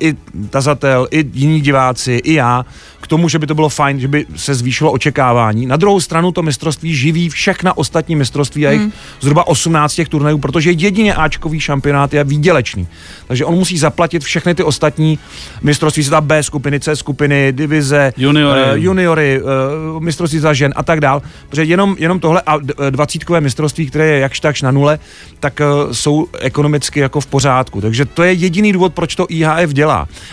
i 0.01 0.15
tazatel, 0.51 1.09
i 1.11 1.25
jiní 1.35 1.61
diváci, 1.61 2.21
i 2.25 2.35
já, 2.35 2.65
k 3.01 3.07
tomu, 3.07 3.29
že 3.29 3.39
by 3.39 3.47
to 3.47 3.55
bylo 3.55 3.69
fajn, 3.69 4.01
že 4.01 4.09
by 4.09 4.27
se 4.37 4.55
zvýšilo 4.55 4.93
očekávání. 4.93 5.67
Na 5.67 5.77
druhou 5.77 6.01
stranu 6.01 6.33
to 6.33 6.43
mistrovství 6.43 6.95
živí 6.95 7.29
všechna 7.29 7.77
ostatní 7.77 8.17
mistrovství 8.17 8.67
a 8.67 8.71
jich 8.71 8.81
hmm. 8.81 8.93
zhruba 9.21 9.47
18 9.47 9.95
těch 9.95 10.09
turnajů, 10.09 10.39
protože 10.39 10.71
jedině 10.71 11.15
Ačkový 11.15 11.61
šampionát 11.61 12.15
je 12.15 12.25
výdělečný. 12.25 12.89
Takže 13.27 13.45
on 13.45 13.55
musí 13.55 13.79
zaplatit 13.79 14.25
všechny 14.25 14.55
ty 14.55 14.63
ostatní 14.63 15.19
mistrovství 15.63 16.03
světa 16.03 16.21
B 16.21 16.43
skupiny, 16.43 16.81
C 16.81 16.97
skupiny, 16.97 17.53
divize, 17.53 18.13
juniory, 18.17 18.61
uh, 18.61 18.77
juniory 18.77 19.43
uh, 19.43 20.03
mistrovství 20.03 20.39
za 20.39 20.53
žen 20.53 20.73
a 20.77 20.83
tak 20.83 21.01
dál. 21.01 21.23
Protože 21.49 21.65
jenom, 21.65 21.97
jenom 21.99 22.21
tohle 22.21 22.43
a 22.47 22.59
dvacítkové 22.91 23.41
mistrovství, 23.41 23.87
které 23.87 24.07
je 24.07 24.19
jakž 24.19 24.41
takž 24.41 24.63
na 24.63 24.71
nule, 24.71 24.99
tak 25.41 25.61
uh, 25.61 25.93
jsou 25.93 26.27
ekonomicky 26.39 27.01
jako 27.01 27.21
v 27.21 27.27
pořádku. 27.27 27.81
Takže 27.81 28.05
to 28.05 28.23
je 28.23 28.33
jediný 28.33 28.73
důvod, 28.73 28.95
proč 28.95 29.15
to 29.15 29.27
IHF 29.29 29.73
dělá. 29.73 29.90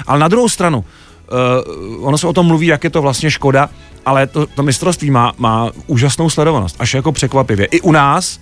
Ale 0.07 0.19
na 0.19 0.27
druhou 0.27 0.49
stranu, 0.49 0.77
uh, 0.79 2.07
ono 2.07 2.17
se 2.17 2.27
o 2.27 2.33
tom 2.33 2.45
mluví, 2.45 2.67
jak 2.67 2.83
je 2.83 2.89
to 2.89 3.01
vlastně 3.01 3.31
škoda, 3.31 3.69
ale 4.05 4.27
to, 4.27 4.45
to 4.45 4.63
mistrovství 4.63 5.11
má, 5.11 5.33
má 5.37 5.71
úžasnou 5.87 6.29
sledovanost, 6.29 6.75
až 6.79 6.93
jako 6.93 7.11
překvapivě. 7.11 7.65
I 7.65 7.81
u 7.81 7.91
nás, 7.91 8.39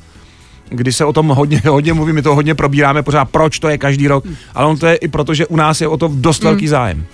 kdy 0.70 0.94
se 0.94 1.06
o 1.06 1.14
tom 1.14 1.28
hodně, 1.28 1.62
hodně 1.70 1.94
mluví, 1.94 2.14
my 2.14 2.22
to 2.22 2.36
hodně 2.36 2.56
probíráme 2.56 3.04
pořád, 3.04 3.26
proč 3.26 3.60
to 3.60 3.70
je 3.70 3.78
každý 3.78 4.08
rok, 4.08 4.24
ale 4.54 4.68
on 4.68 4.78
to 4.78 4.88
je 4.88 4.96
i 4.96 5.08
proto, 5.08 5.34
že 5.34 5.48
u 5.48 5.56
nás 5.56 5.82
je 5.82 5.88
o 5.88 5.98
to 5.98 6.10
dost 6.14 6.42
mm. 6.42 6.48
velký 6.48 6.68
zájem. 6.68 7.06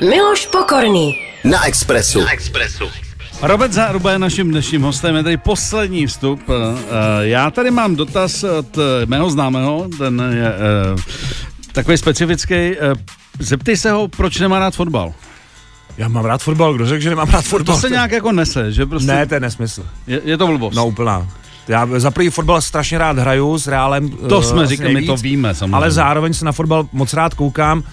Miloš 0.00 0.46
Pokorný. 0.46 1.18
Na 1.44 1.66
Expressu. 1.66 2.20
Na 2.20 2.32
Expressu. 2.32 2.84
Robert 3.42 3.72
Záruba 3.72 4.12
je 4.12 4.18
naším 4.18 4.50
dnešním 4.50 4.82
hostem, 4.82 5.16
je 5.16 5.22
tady 5.22 5.36
poslední 5.36 6.06
vstup. 6.06 6.40
Já 7.20 7.50
tady 7.50 7.70
mám 7.70 7.96
dotaz 7.96 8.44
od 8.44 8.78
mého 9.06 9.30
známého, 9.30 9.88
ten 9.98 10.22
je 10.34 10.52
takový 11.72 11.96
specifický. 11.96 12.54
Zeptej 13.38 13.76
se 13.76 13.90
ho, 13.90 14.08
proč 14.08 14.40
nemá 14.40 14.58
rád 14.58 14.74
fotbal. 14.74 15.12
Já 15.98 16.08
mám 16.08 16.24
rád 16.24 16.42
fotbal, 16.42 16.74
kdo 16.74 16.86
řekl, 16.86 17.02
že 17.02 17.10
nemám 17.10 17.28
rád 17.28 17.44
fotbal? 17.44 17.76
To 17.76 17.80
se 17.80 17.90
nějak 17.90 18.12
jako 18.12 18.32
nese, 18.32 18.72
že 18.72 18.86
prostě... 18.86 19.12
Ne, 19.12 19.26
to 19.26 19.34
je 19.34 19.40
nesmysl. 19.40 19.86
Je, 20.06 20.20
je 20.24 20.36
to 20.36 20.46
blbost. 20.46 20.74
No 20.74 20.86
úplná. 20.86 21.28
Já 21.68 21.88
za 21.96 22.10
první 22.10 22.30
fotbal 22.30 22.60
strašně 22.60 22.98
rád 22.98 23.18
hraju 23.18 23.58
s 23.58 23.66
Reálem. 23.66 24.10
To 24.10 24.38
uh, 24.38 24.44
jsme 24.44 24.66
říkali, 24.66 24.94
my 24.94 25.06
to 25.06 25.16
víme 25.16 25.54
samozřejmě. 25.54 25.76
Ale 25.76 25.90
zároveň 25.90 26.34
se 26.34 26.44
na 26.44 26.52
fotbal 26.52 26.88
moc 26.92 27.14
rád 27.14 27.34
koukám. 27.34 27.78
Uh, 27.78 27.84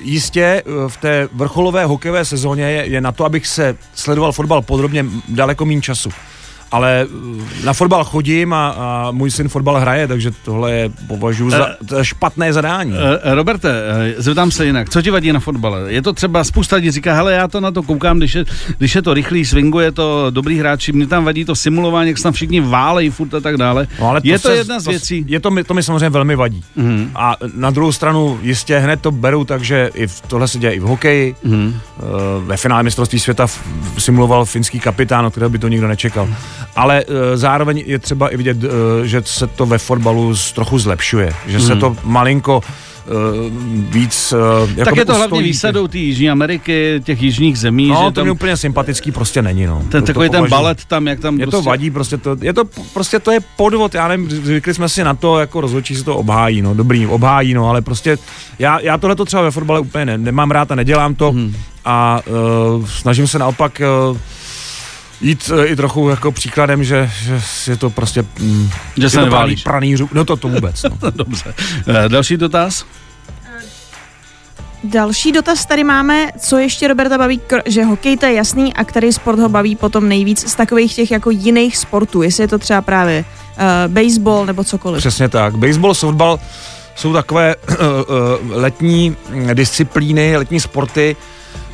jistě 0.00 0.62
uh, 0.66 0.88
v 0.88 0.96
té 0.96 1.28
vrcholové 1.32 1.84
hokejové 1.84 2.24
sezóně 2.24 2.64
je, 2.64 2.86
je 2.86 3.00
na 3.00 3.12
to, 3.12 3.24
abych 3.24 3.46
se 3.46 3.76
sledoval 3.94 4.32
fotbal 4.32 4.62
podrobně 4.62 5.06
daleko 5.28 5.64
méně 5.64 5.80
času 5.80 6.10
ale 6.74 7.06
na 7.64 7.72
fotbal 7.72 8.04
chodím 8.04 8.52
a, 8.52 8.68
a 8.68 9.10
můj 9.10 9.30
syn 9.30 9.48
fotbal 9.48 9.80
hraje, 9.80 10.08
takže 10.08 10.30
tohle 10.44 10.72
je 10.72 10.90
považuji 11.06 11.50
za 11.50 11.66
uh, 11.66 12.02
špatné 12.02 12.52
zadání. 12.52 12.92
Uh, 12.92 12.98
Roberte, 13.34 13.72
zeptám 14.16 14.50
se 14.50 14.66
jinak, 14.66 14.90
co 14.90 15.02
ti 15.02 15.10
vadí 15.10 15.32
na 15.32 15.40
fotbale? 15.40 15.92
Je 15.92 16.02
to 16.02 16.12
třeba, 16.12 16.44
spousta 16.44 16.76
lidí 16.76 16.90
říká, 16.90 17.14
hele, 17.14 17.32
já 17.32 17.48
to 17.48 17.60
na 17.60 17.70
to 17.70 17.82
koukám, 17.82 18.18
když 18.18 18.34
je, 18.34 18.44
když 18.78 18.94
je 18.94 19.02
to 19.02 19.14
rychlý, 19.14 19.44
swinguje 19.44 19.92
to 19.92 20.26
dobrý 20.30 20.58
hráči, 20.58 20.92
mě 20.92 21.06
tam 21.06 21.24
vadí 21.24 21.44
to 21.44 21.54
simulování, 21.54 22.08
jak 22.08 22.18
se 22.18 22.22
tam 22.22 22.32
všichni 22.32 22.60
válejí 22.60 23.10
furt 23.10 23.34
a 23.34 23.40
tak 23.40 23.56
dále. 23.56 23.86
No, 24.00 24.08
ale 24.08 24.20
je 24.24 24.38
to, 24.38 24.48
to 24.48 24.54
jedna 24.54 24.80
z 24.80 24.86
věcí. 24.86 25.24
Je 25.28 25.40
to, 25.40 25.50
to 25.66 25.74
mi 25.74 25.82
samozřejmě 25.82 26.10
velmi 26.10 26.36
vadí. 26.36 26.64
Uh-huh. 26.78 27.08
A 27.14 27.36
na 27.54 27.70
druhou 27.70 27.92
stranu 27.92 28.38
jistě 28.42 28.78
hned 28.78 29.00
to 29.00 29.10
beru, 29.10 29.44
takže 29.44 29.90
i 29.94 30.06
v, 30.06 30.20
tohle 30.20 30.48
se 30.48 30.58
děje 30.58 30.72
i 30.72 30.80
v 30.80 30.82
hokeji. 30.82 31.34
Uh, 31.44 31.64
ve 32.44 32.56
finále 32.56 32.82
mistrovství 32.82 33.20
světa 33.20 33.46
simuloval 33.98 34.44
finský 34.44 34.80
kapitán, 34.80 35.26
od 35.26 35.30
kterého 35.30 35.50
by 35.50 35.58
to 35.58 35.68
nikdo 35.68 35.88
nečekal 35.88 36.28
ale 36.76 37.04
uh, 37.04 37.14
zároveň 37.34 37.82
je 37.86 37.98
třeba 37.98 38.28
i 38.28 38.36
vidět, 38.36 38.64
uh, 38.64 38.70
že 39.02 39.22
se 39.24 39.46
to 39.46 39.66
ve 39.66 39.78
fotbalu 39.78 40.34
trochu 40.54 40.78
zlepšuje, 40.78 41.32
že 41.46 41.58
hmm. 41.58 41.66
se 41.66 41.76
to 41.76 41.96
malinko 42.04 42.62
uh, 43.06 43.14
víc... 43.92 44.34
Uh, 44.62 44.70
jako 44.70 44.84
tak 44.84 44.96
je 44.96 45.04
to 45.04 45.14
hlavně 45.14 45.42
výsadou 45.42 45.86
té 45.88 45.98
Jižní 45.98 46.30
Ameriky, 46.30 47.00
těch 47.04 47.22
jižních 47.22 47.58
zemí. 47.58 47.88
No, 47.88 47.94
že 47.94 48.04
to 48.04 48.10
tam, 48.10 48.24
mě 48.24 48.32
úplně 48.32 48.56
sympatický 48.56 49.12
prostě 49.12 49.42
není, 49.42 49.66
no. 49.66 49.82
Ten, 49.88 50.02
to, 50.02 50.06
takový 50.06 50.28
to 50.28 50.32
ten 50.32 50.48
balet 50.48 50.84
tam, 50.84 51.06
jak 51.06 51.20
tam 51.20 51.40
Je 51.40 51.46
prostě... 51.46 51.56
to 51.56 51.62
vadí, 51.62 51.90
prostě 51.90 52.16
to, 52.16 52.36
je 52.40 52.52
to, 52.52 52.64
prostě 52.92 53.18
to 53.18 53.30
je 53.30 53.40
podvod, 53.56 53.94
já 53.94 54.08
nevím, 54.08 54.30
zvykli 54.30 54.74
jsme 54.74 54.88
si 54.88 55.04
na 55.04 55.14
to, 55.14 55.40
jako 55.40 55.60
rozhodčí 55.60 55.96
se 55.96 56.04
to 56.04 56.16
obhájí, 56.16 56.62
no, 56.62 56.74
dobrý, 56.74 57.06
obhájí, 57.06 57.54
no, 57.54 57.68
ale 57.68 57.82
prostě 57.82 58.18
já, 58.58 58.80
já 58.80 58.98
tohle 58.98 59.16
to 59.16 59.24
třeba 59.24 59.42
ve 59.42 59.50
fotbale 59.50 59.80
úplně 59.80 60.04
ne, 60.04 60.18
nemám 60.18 60.50
rád 60.50 60.72
a 60.72 60.74
nedělám 60.74 61.14
to 61.14 61.32
hmm. 61.32 61.54
a 61.84 62.20
uh, 62.76 62.86
snažím 62.86 63.28
se 63.28 63.38
naopak 63.38 63.82
uh, 64.10 64.18
jít 65.20 65.50
uh, 65.52 65.66
i 65.66 65.76
trochu 65.76 66.08
jako 66.08 66.32
příkladem, 66.32 66.84
že, 66.84 67.10
že 67.22 67.40
je 67.72 67.76
to 67.76 67.90
prostě 67.90 68.24
mm, 68.40 68.70
že 68.96 69.10
se 69.10 69.26
praný, 69.26 69.56
praný 69.56 69.94
no 70.12 70.24
to, 70.24 70.36
to 70.36 70.48
vůbec. 70.48 70.82
No. 70.82 71.10
Dobře. 71.10 71.54
Uh, 71.88 71.94
další 72.08 72.36
dotaz? 72.36 72.84
Další 74.84 75.32
dotaz 75.32 75.66
tady 75.66 75.84
máme, 75.84 76.28
co 76.38 76.58
ještě 76.58 76.88
Roberta 76.88 77.18
baví, 77.18 77.40
že 77.66 77.84
hokej 77.84 78.16
to 78.16 78.26
je 78.26 78.32
jasný 78.32 78.74
a 78.74 78.84
který 78.84 79.12
sport 79.12 79.38
ho 79.38 79.48
baví 79.48 79.76
potom 79.76 80.08
nejvíc 80.08 80.50
z 80.50 80.54
takových 80.54 80.94
těch 80.94 81.10
jako 81.10 81.30
jiných 81.30 81.76
sportů, 81.76 82.22
jestli 82.22 82.44
je 82.44 82.48
to 82.48 82.58
třeba 82.58 82.82
právě 82.82 83.24
uh, 83.24 83.92
baseball 83.92 84.46
nebo 84.46 84.64
cokoliv. 84.64 85.00
Přesně 85.00 85.28
tak. 85.28 85.56
Baseball, 85.56 85.94
softball 85.94 86.40
jsou 86.96 87.12
takové 87.12 87.56
uh, 87.56 87.74
uh, 87.76 88.56
letní 88.56 89.16
disciplíny, 89.54 90.36
letní 90.36 90.60
sporty, 90.60 91.16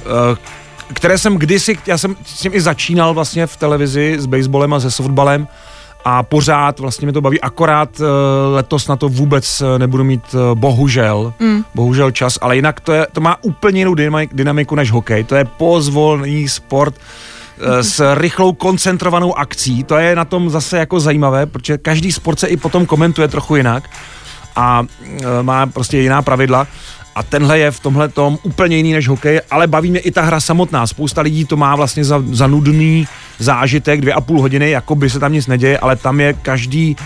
uh, 0.05 0.39
které 0.95 1.19
jsem 1.19 1.37
kdysi, 1.37 1.79
já 1.87 1.99
jsem 1.99 2.17
s 2.25 2.41
tím 2.41 2.55
i 2.55 2.61
začínal 2.61 3.15
vlastně 3.15 3.47
v 3.47 3.57
televizi 3.57 4.17
s 4.19 4.27
baseballem 4.27 4.73
a 4.73 4.81
se 4.81 4.91
softballem 4.91 5.49
a 6.05 6.23
pořád 6.23 6.81
vlastně 6.81 7.07
mi 7.07 7.13
to 7.13 7.21
baví, 7.21 7.41
akorát 7.41 8.01
uh, 8.01 8.07
letos 8.55 8.89
na 8.89 8.97
to 8.97 9.09
vůbec 9.09 9.61
uh, 9.61 9.79
nebudu 9.79 10.05
mít 10.05 10.35
uh, 10.35 10.59
bohužel, 10.59 11.33
mm. 11.41 11.65
bohužel 11.75 12.11
čas, 12.11 12.39
ale 12.41 12.57
jinak 12.57 12.81
to, 12.81 12.93
je, 12.93 13.07
to 13.13 13.21
má 13.21 13.37
úplně 13.43 13.81
jinou 13.81 13.95
dynamiku 14.33 14.75
než 14.75 14.91
hokej, 14.91 15.25
to 15.25 15.35
je 15.35 15.45
pozvolný 15.45 16.49
sport, 16.49 16.95
s 17.81 18.15
rychlou 18.15 18.53
koncentrovanou 18.53 19.39
akcí. 19.39 19.85
To 19.85 19.97
je 19.97 20.17
na 20.17 20.25
tom 20.25 20.51
zase 20.51 20.79
jako 20.79 21.01
zajímavé, 21.01 21.47
protože 21.47 21.79
každý 21.79 22.13
sport 22.13 22.39
se 22.39 22.47
i 22.47 22.57
potom 22.57 22.87
komentuje 22.87 23.29
trochu 23.29 23.57
jinak 23.57 23.91
a 24.57 24.85
má 25.43 25.67
prostě 25.67 25.99
jiná 25.99 26.23
pravidla. 26.23 26.67
A 27.15 27.23
tenhle 27.23 27.59
je 27.59 27.71
v 27.71 27.81
tomhle 27.81 28.09
tom 28.09 28.39
úplně 28.43 28.77
jiný 28.77 28.93
než 28.93 29.09
hokej, 29.09 29.41
ale 29.51 29.67
baví 29.67 29.91
mě 29.91 30.01
i 30.01 30.11
ta 30.11 30.23
hra 30.23 30.41
samotná. 30.41 30.87
Spousta 30.87 31.21
lidí 31.21 31.45
to 31.45 31.57
má 31.57 31.77
vlastně 31.77 32.05
za, 32.05 32.23
za 32.33 32.47
nudný 32.47 33.07
zážitek, 33.39 34.01
dvě 34.01 34.15
a 34.15 34.21
půl 34.21 34.41
hodiny, 34.41 34.71
jako 34.71 34.95
by 34.95 35.11
se 35.11 35.19
tam 35.19 35.33
nic 35.33 35.47
neděje, 35.47 35.79
ale 35.79 35.97
tam 35.97 36.21
je 36.21 36.33
každý 36.33 36.97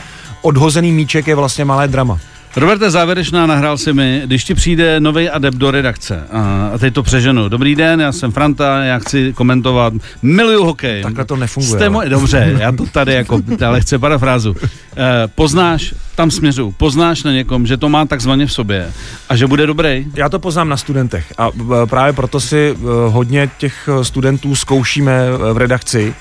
odhozený 0.43 0.93
míček 0.93 1.27
je 1.27 1.35
vlastně 1.35 1.65
malé 1.65 1.89
drama. 1.89 2.19
Roberte, 2.57 2.91
závěrečná, 2.91 3.47
nahrál 3.47 3.79
si 3.79 3.93
mi, 3.93 4.23
když 4.25 4.45
ti 4.45 4.55
přijde 4.55 5.01
nový 5.01 5.31
adept 5.31 5.57
do 5.57 5.71
redakce 5.71 6.27
a, 6.33 6.71
a 6.75 6.79
teď 6.79 6.95
to 6.95 7.03
přeženu. 7.03 7.49
Dobrý 7.49 7.75
den, 7.75 8.01
já 8.01 8.13
jsem 8.13 8.33
Franta, 8.33 8.85
já 8.85 8.99
chci 8.99 9.33
komentovat, 9.33 9.93
miluju 10.23 10.65
hokej. 10.65 11.03
Takhle 11.03 11.25
to 11.25 11.37
nefunguje. 11.37 11.79
Jste 11.79 11.89
můj, 11.89 12.09
dobře, 12.09 12.57
já 12.59 12.73
to 12.73 12.87
tady 12.87 13.15
jako, 13.15 13.41
ale 13.67 13.81
chci 13.81 13.99
parafrázu. 13.99 14.57
Eh, 14.63 15.29
poznáš, 15.35 15.95
tam 16.15 16.31
směřu, 16.31 16.75
poznáš 16.77 17.23
na 17.23 17.33
někom, 17.33 17.67
že 17.67 17.77
to 17.77 17.89
má 17.89 18.07
takzvaně 18.07 18.47
v 18.47 18.53
sobě 18.53 18.93
a 19.29 19.37
že 19.37 19.47
bude 19.47 19.67
dobrý? 19.67 20.07
Já 20.15 20.29
to 20.29 20.39
poznám 20.39 20.69
na 20.69 20.77
studentech 20.77 21.33
a 21.39 21.51
právě 21.85 22.13
proto 22.13 22.41
si 22.41 22.75
eh, 22.77 22.85
hodně 23.09 23.51
těch 23.59 23.89
studentů 24.03 24.55
zkoušíme 24.55 25.13
eh, 25.13 25.53
v 25.53 25.57
redakci, 25.57 26.15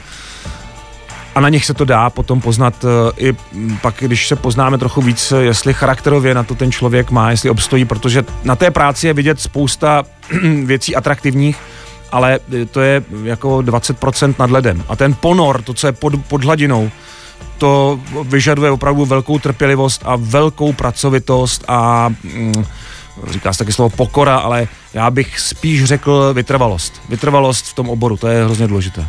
a 1.35 1.39
na 1.39 1.49
nich 1.49 1.65
se 1.65 1.73
to 1.73 1.85
dá 1.85 2.09
potom 2.09 2.41
poznat 2.41 2.85
eh, 2.85 3.27
i 3.29 3.33
pak, 3.81 3.95
když 3.99 4.27
se 4.27 4.35
poznáme 4.35 4.77
trochu 4.77 5.01
víc, 5.01 5.33
jestli 5.39 5.73
charakterově 5.73 6.33
na 6.33 6.43
to 6.43 6.55
ten 6.55 6.71
člověk 6.71 7.11
má, 7.11 7.31
jestli 7.31 7.49
obstojí, 7.49 7.85
protože 7.85 8.23
na 8.43 8.55
té 8.55 8.71
práci 8.71 9.07
je 9.07 9.13
vidět 9.13 9.41
spousta 9.41 10.03
věcí 10.65 10.95
atraktivních, 10.95 11.57
ale 12.11 12.39
to 12.71 12.81
je 12.81 13.03
jako 13.23 13.57
20% 13.57 14.35
nad 14.39 14.51
ledem. 14.51 14.83
A 14.89 14.95
ten 14.95 15.13
ponor, 15.13 15.61
to, 15.61 15.73
co 15.73 15.87
je 15.87 15.93
pod, 15.93 16.13
pod 16.27 16.43
hladinou, 16.43 16.91
to 17.57 17.99
vyžaduje 18.23 18.71
opravdu 18.71 19.05
velkou 19.05 19.39
trpělivost 19.39 20.01
a 20.05 20.15
velkou 20.15 20.73
pracovitost 20.73 21.65
a 21.67 22.09
mm, 22.23 22.65
říká 23.27 23.53
se 23.53 23.59
taky 23.59 23.73
slovo 23.73 23.89
pokora, 23.89 24.37
ale 24.37 24.67
já 24.93 25.11
bych 25.11 25.39
spíš 25.39 25.83
řekl 25.83 26.33
vytrvalost. 26.33 27.01
Vytrvalost 27.09 27.65
v 27.65 27.73
tom 27.73 27.89
oboru, 27.89 28.17
to 28.17 28.27
je 28.27 28.45
hrozně 28.45 28.67
důležité. 28.67 29.07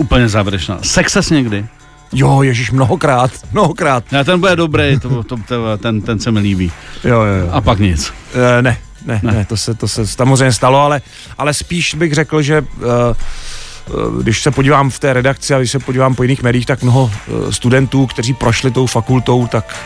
Úplně 0.00 0.28
závěrečná. 0.28 0.78
Sexes 0.82 1.30
někdy? 1.30 1.66
Jo, 2.12 2.42
ježíš, 2.42 2.70
mnohokrát, 2.70 3.30
mnohokrát. 3.52 4.12
Ne, 4.12 4.24
ten 4.24 4.40
bude 4.40 4.56
dobrý, 4.56 4.98
to, 5.00 5.22
to, 5.24 5.36
to, 5.48 5.78
ten, 5.78 6.02
ten 6.02 6.18
se 6.18 6.30
mi 6.30 6.40
líbí. 6.40 6.72
Jo, 7.04 7.20
jo, 7.20 7.34
jo. 7.34 7.48
A 7.52 7.60
pak 7.60 7.78
nic. 7.78 8.12
E, 8.58 8.62
ne, 8.62 8.76
ne, 9.06 9.20
ne, 9.22 9.32
ne, 9.32 9.44
to 9.44 9.56
se, 9.56 9.74
to 9.74 9.88
se 9.88 10.06
samozřejmě 10.06 10.52
stalo, 10.52 10.80
ale, 10.80 11.02
ale 11.38 11.54
spíš 11.54 11.94
bych 11.94 12.14
řekl, 12.14 12.42
že 12.42 12.60
uh, 12.62 14.22
když 14.22 14.42
se 14.42 14.50
podívám 14.50 14.90
v 14.90 14.98
té 14.98 15.12
redakci 15.12 15.54
a 15.54 15.58
když 15.58 15.70
se 15.70 15.78
podívám 15.78 16.14
po 16.14 16.22
jiných 16.22 16.42
médiích, 16.42 16.66
tak 16.66 16.82
mnoho 16.82 17.10
studentů, 17.50 18.06
kteří 18.06 18.34
prošli 18.34 18.70
tou 18.70 18.86
fakultou, 18.86 19.46
tak 19.46 19.76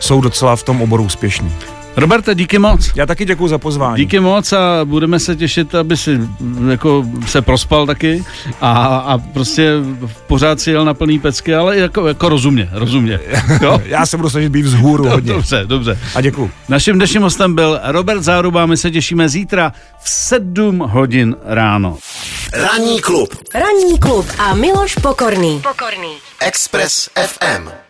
jsou 0.00 0.20
docela 0.20 0.56
v 0.56 0.62
tom 0.62 0.82
oboru 0.82 1.02
úspěšní. 1.02 1.52
Roberte, 1.96 2.34
díky 2.34 2.58
moc. 2.58 2.90
Já 2.94 3.06
taky 3.06 3.24
děkuji 3.24 3.48
za 3.48 3.58
pozvání. 3.58 3.96
Díky 3.96 4.20
moc 4.20 4.52
a 4.52 4.84
budeme 4.84 5.18
se 5.20 5.36
těšit, 5.36 5.74
aby 5.74 5.96
si 5.96 6.20
jako 6.70 7.06
se 7.26 7.42
prospal 7.42 7.86
taky 7.86 8.24
a, 8.60 8.96
a 8.96 9.18
prostě 9.18 9.72
pořád 10.26 10.60
si 10.60 10.70
jel 10.70 10.84
na 10.84 10.94
plný 10.94 11.18
pecky, 11.18 11.54
ale 11.54 11.78
jako, 11.78 12.08
jako 12.08 12.28
rozumně, 12.28 12.68
rozumně. 12.72 13.20
Jo? 13.62 13.82
Já 13.84 14.06
se 14.06 14.16
budu 14.16 14.30
snažit 14.30 14.48
být 14.48 14.62
vzhůru 14.62 15.08
hodně. 15.08 15.32
Dobře, 15.32 15.62
dobře. 15.66 15.98
A 16.14 16.20
děkuji. 16.20 16.50
Naším 16.68 16.94
dnešním 16.94 17.22
hostem 17.22 17.54
byl 17.54 17.80
Robert 17.84 18.22
Záruba, 18.22 18.66
my 18.66 18.76
se 18.76 18.90
těšíme 18.90 19.28
zítra 19.28 19.72
v 20.02 20.08
7 20.08 20.78
hodin 20.78 21.36
ráno. 21.44 21.98
Ranní 22.52 23.00
klub. 23.00 23.34
Ranní 23.54 23.98
klub 23.98 24.26
a 24.38 24.54
Miloš 24.54 24.94
Pokorný. 24.94 25.62
Pokorný. 25.62 26.12
Express 26.40 27.08
FM. 27.26 27.85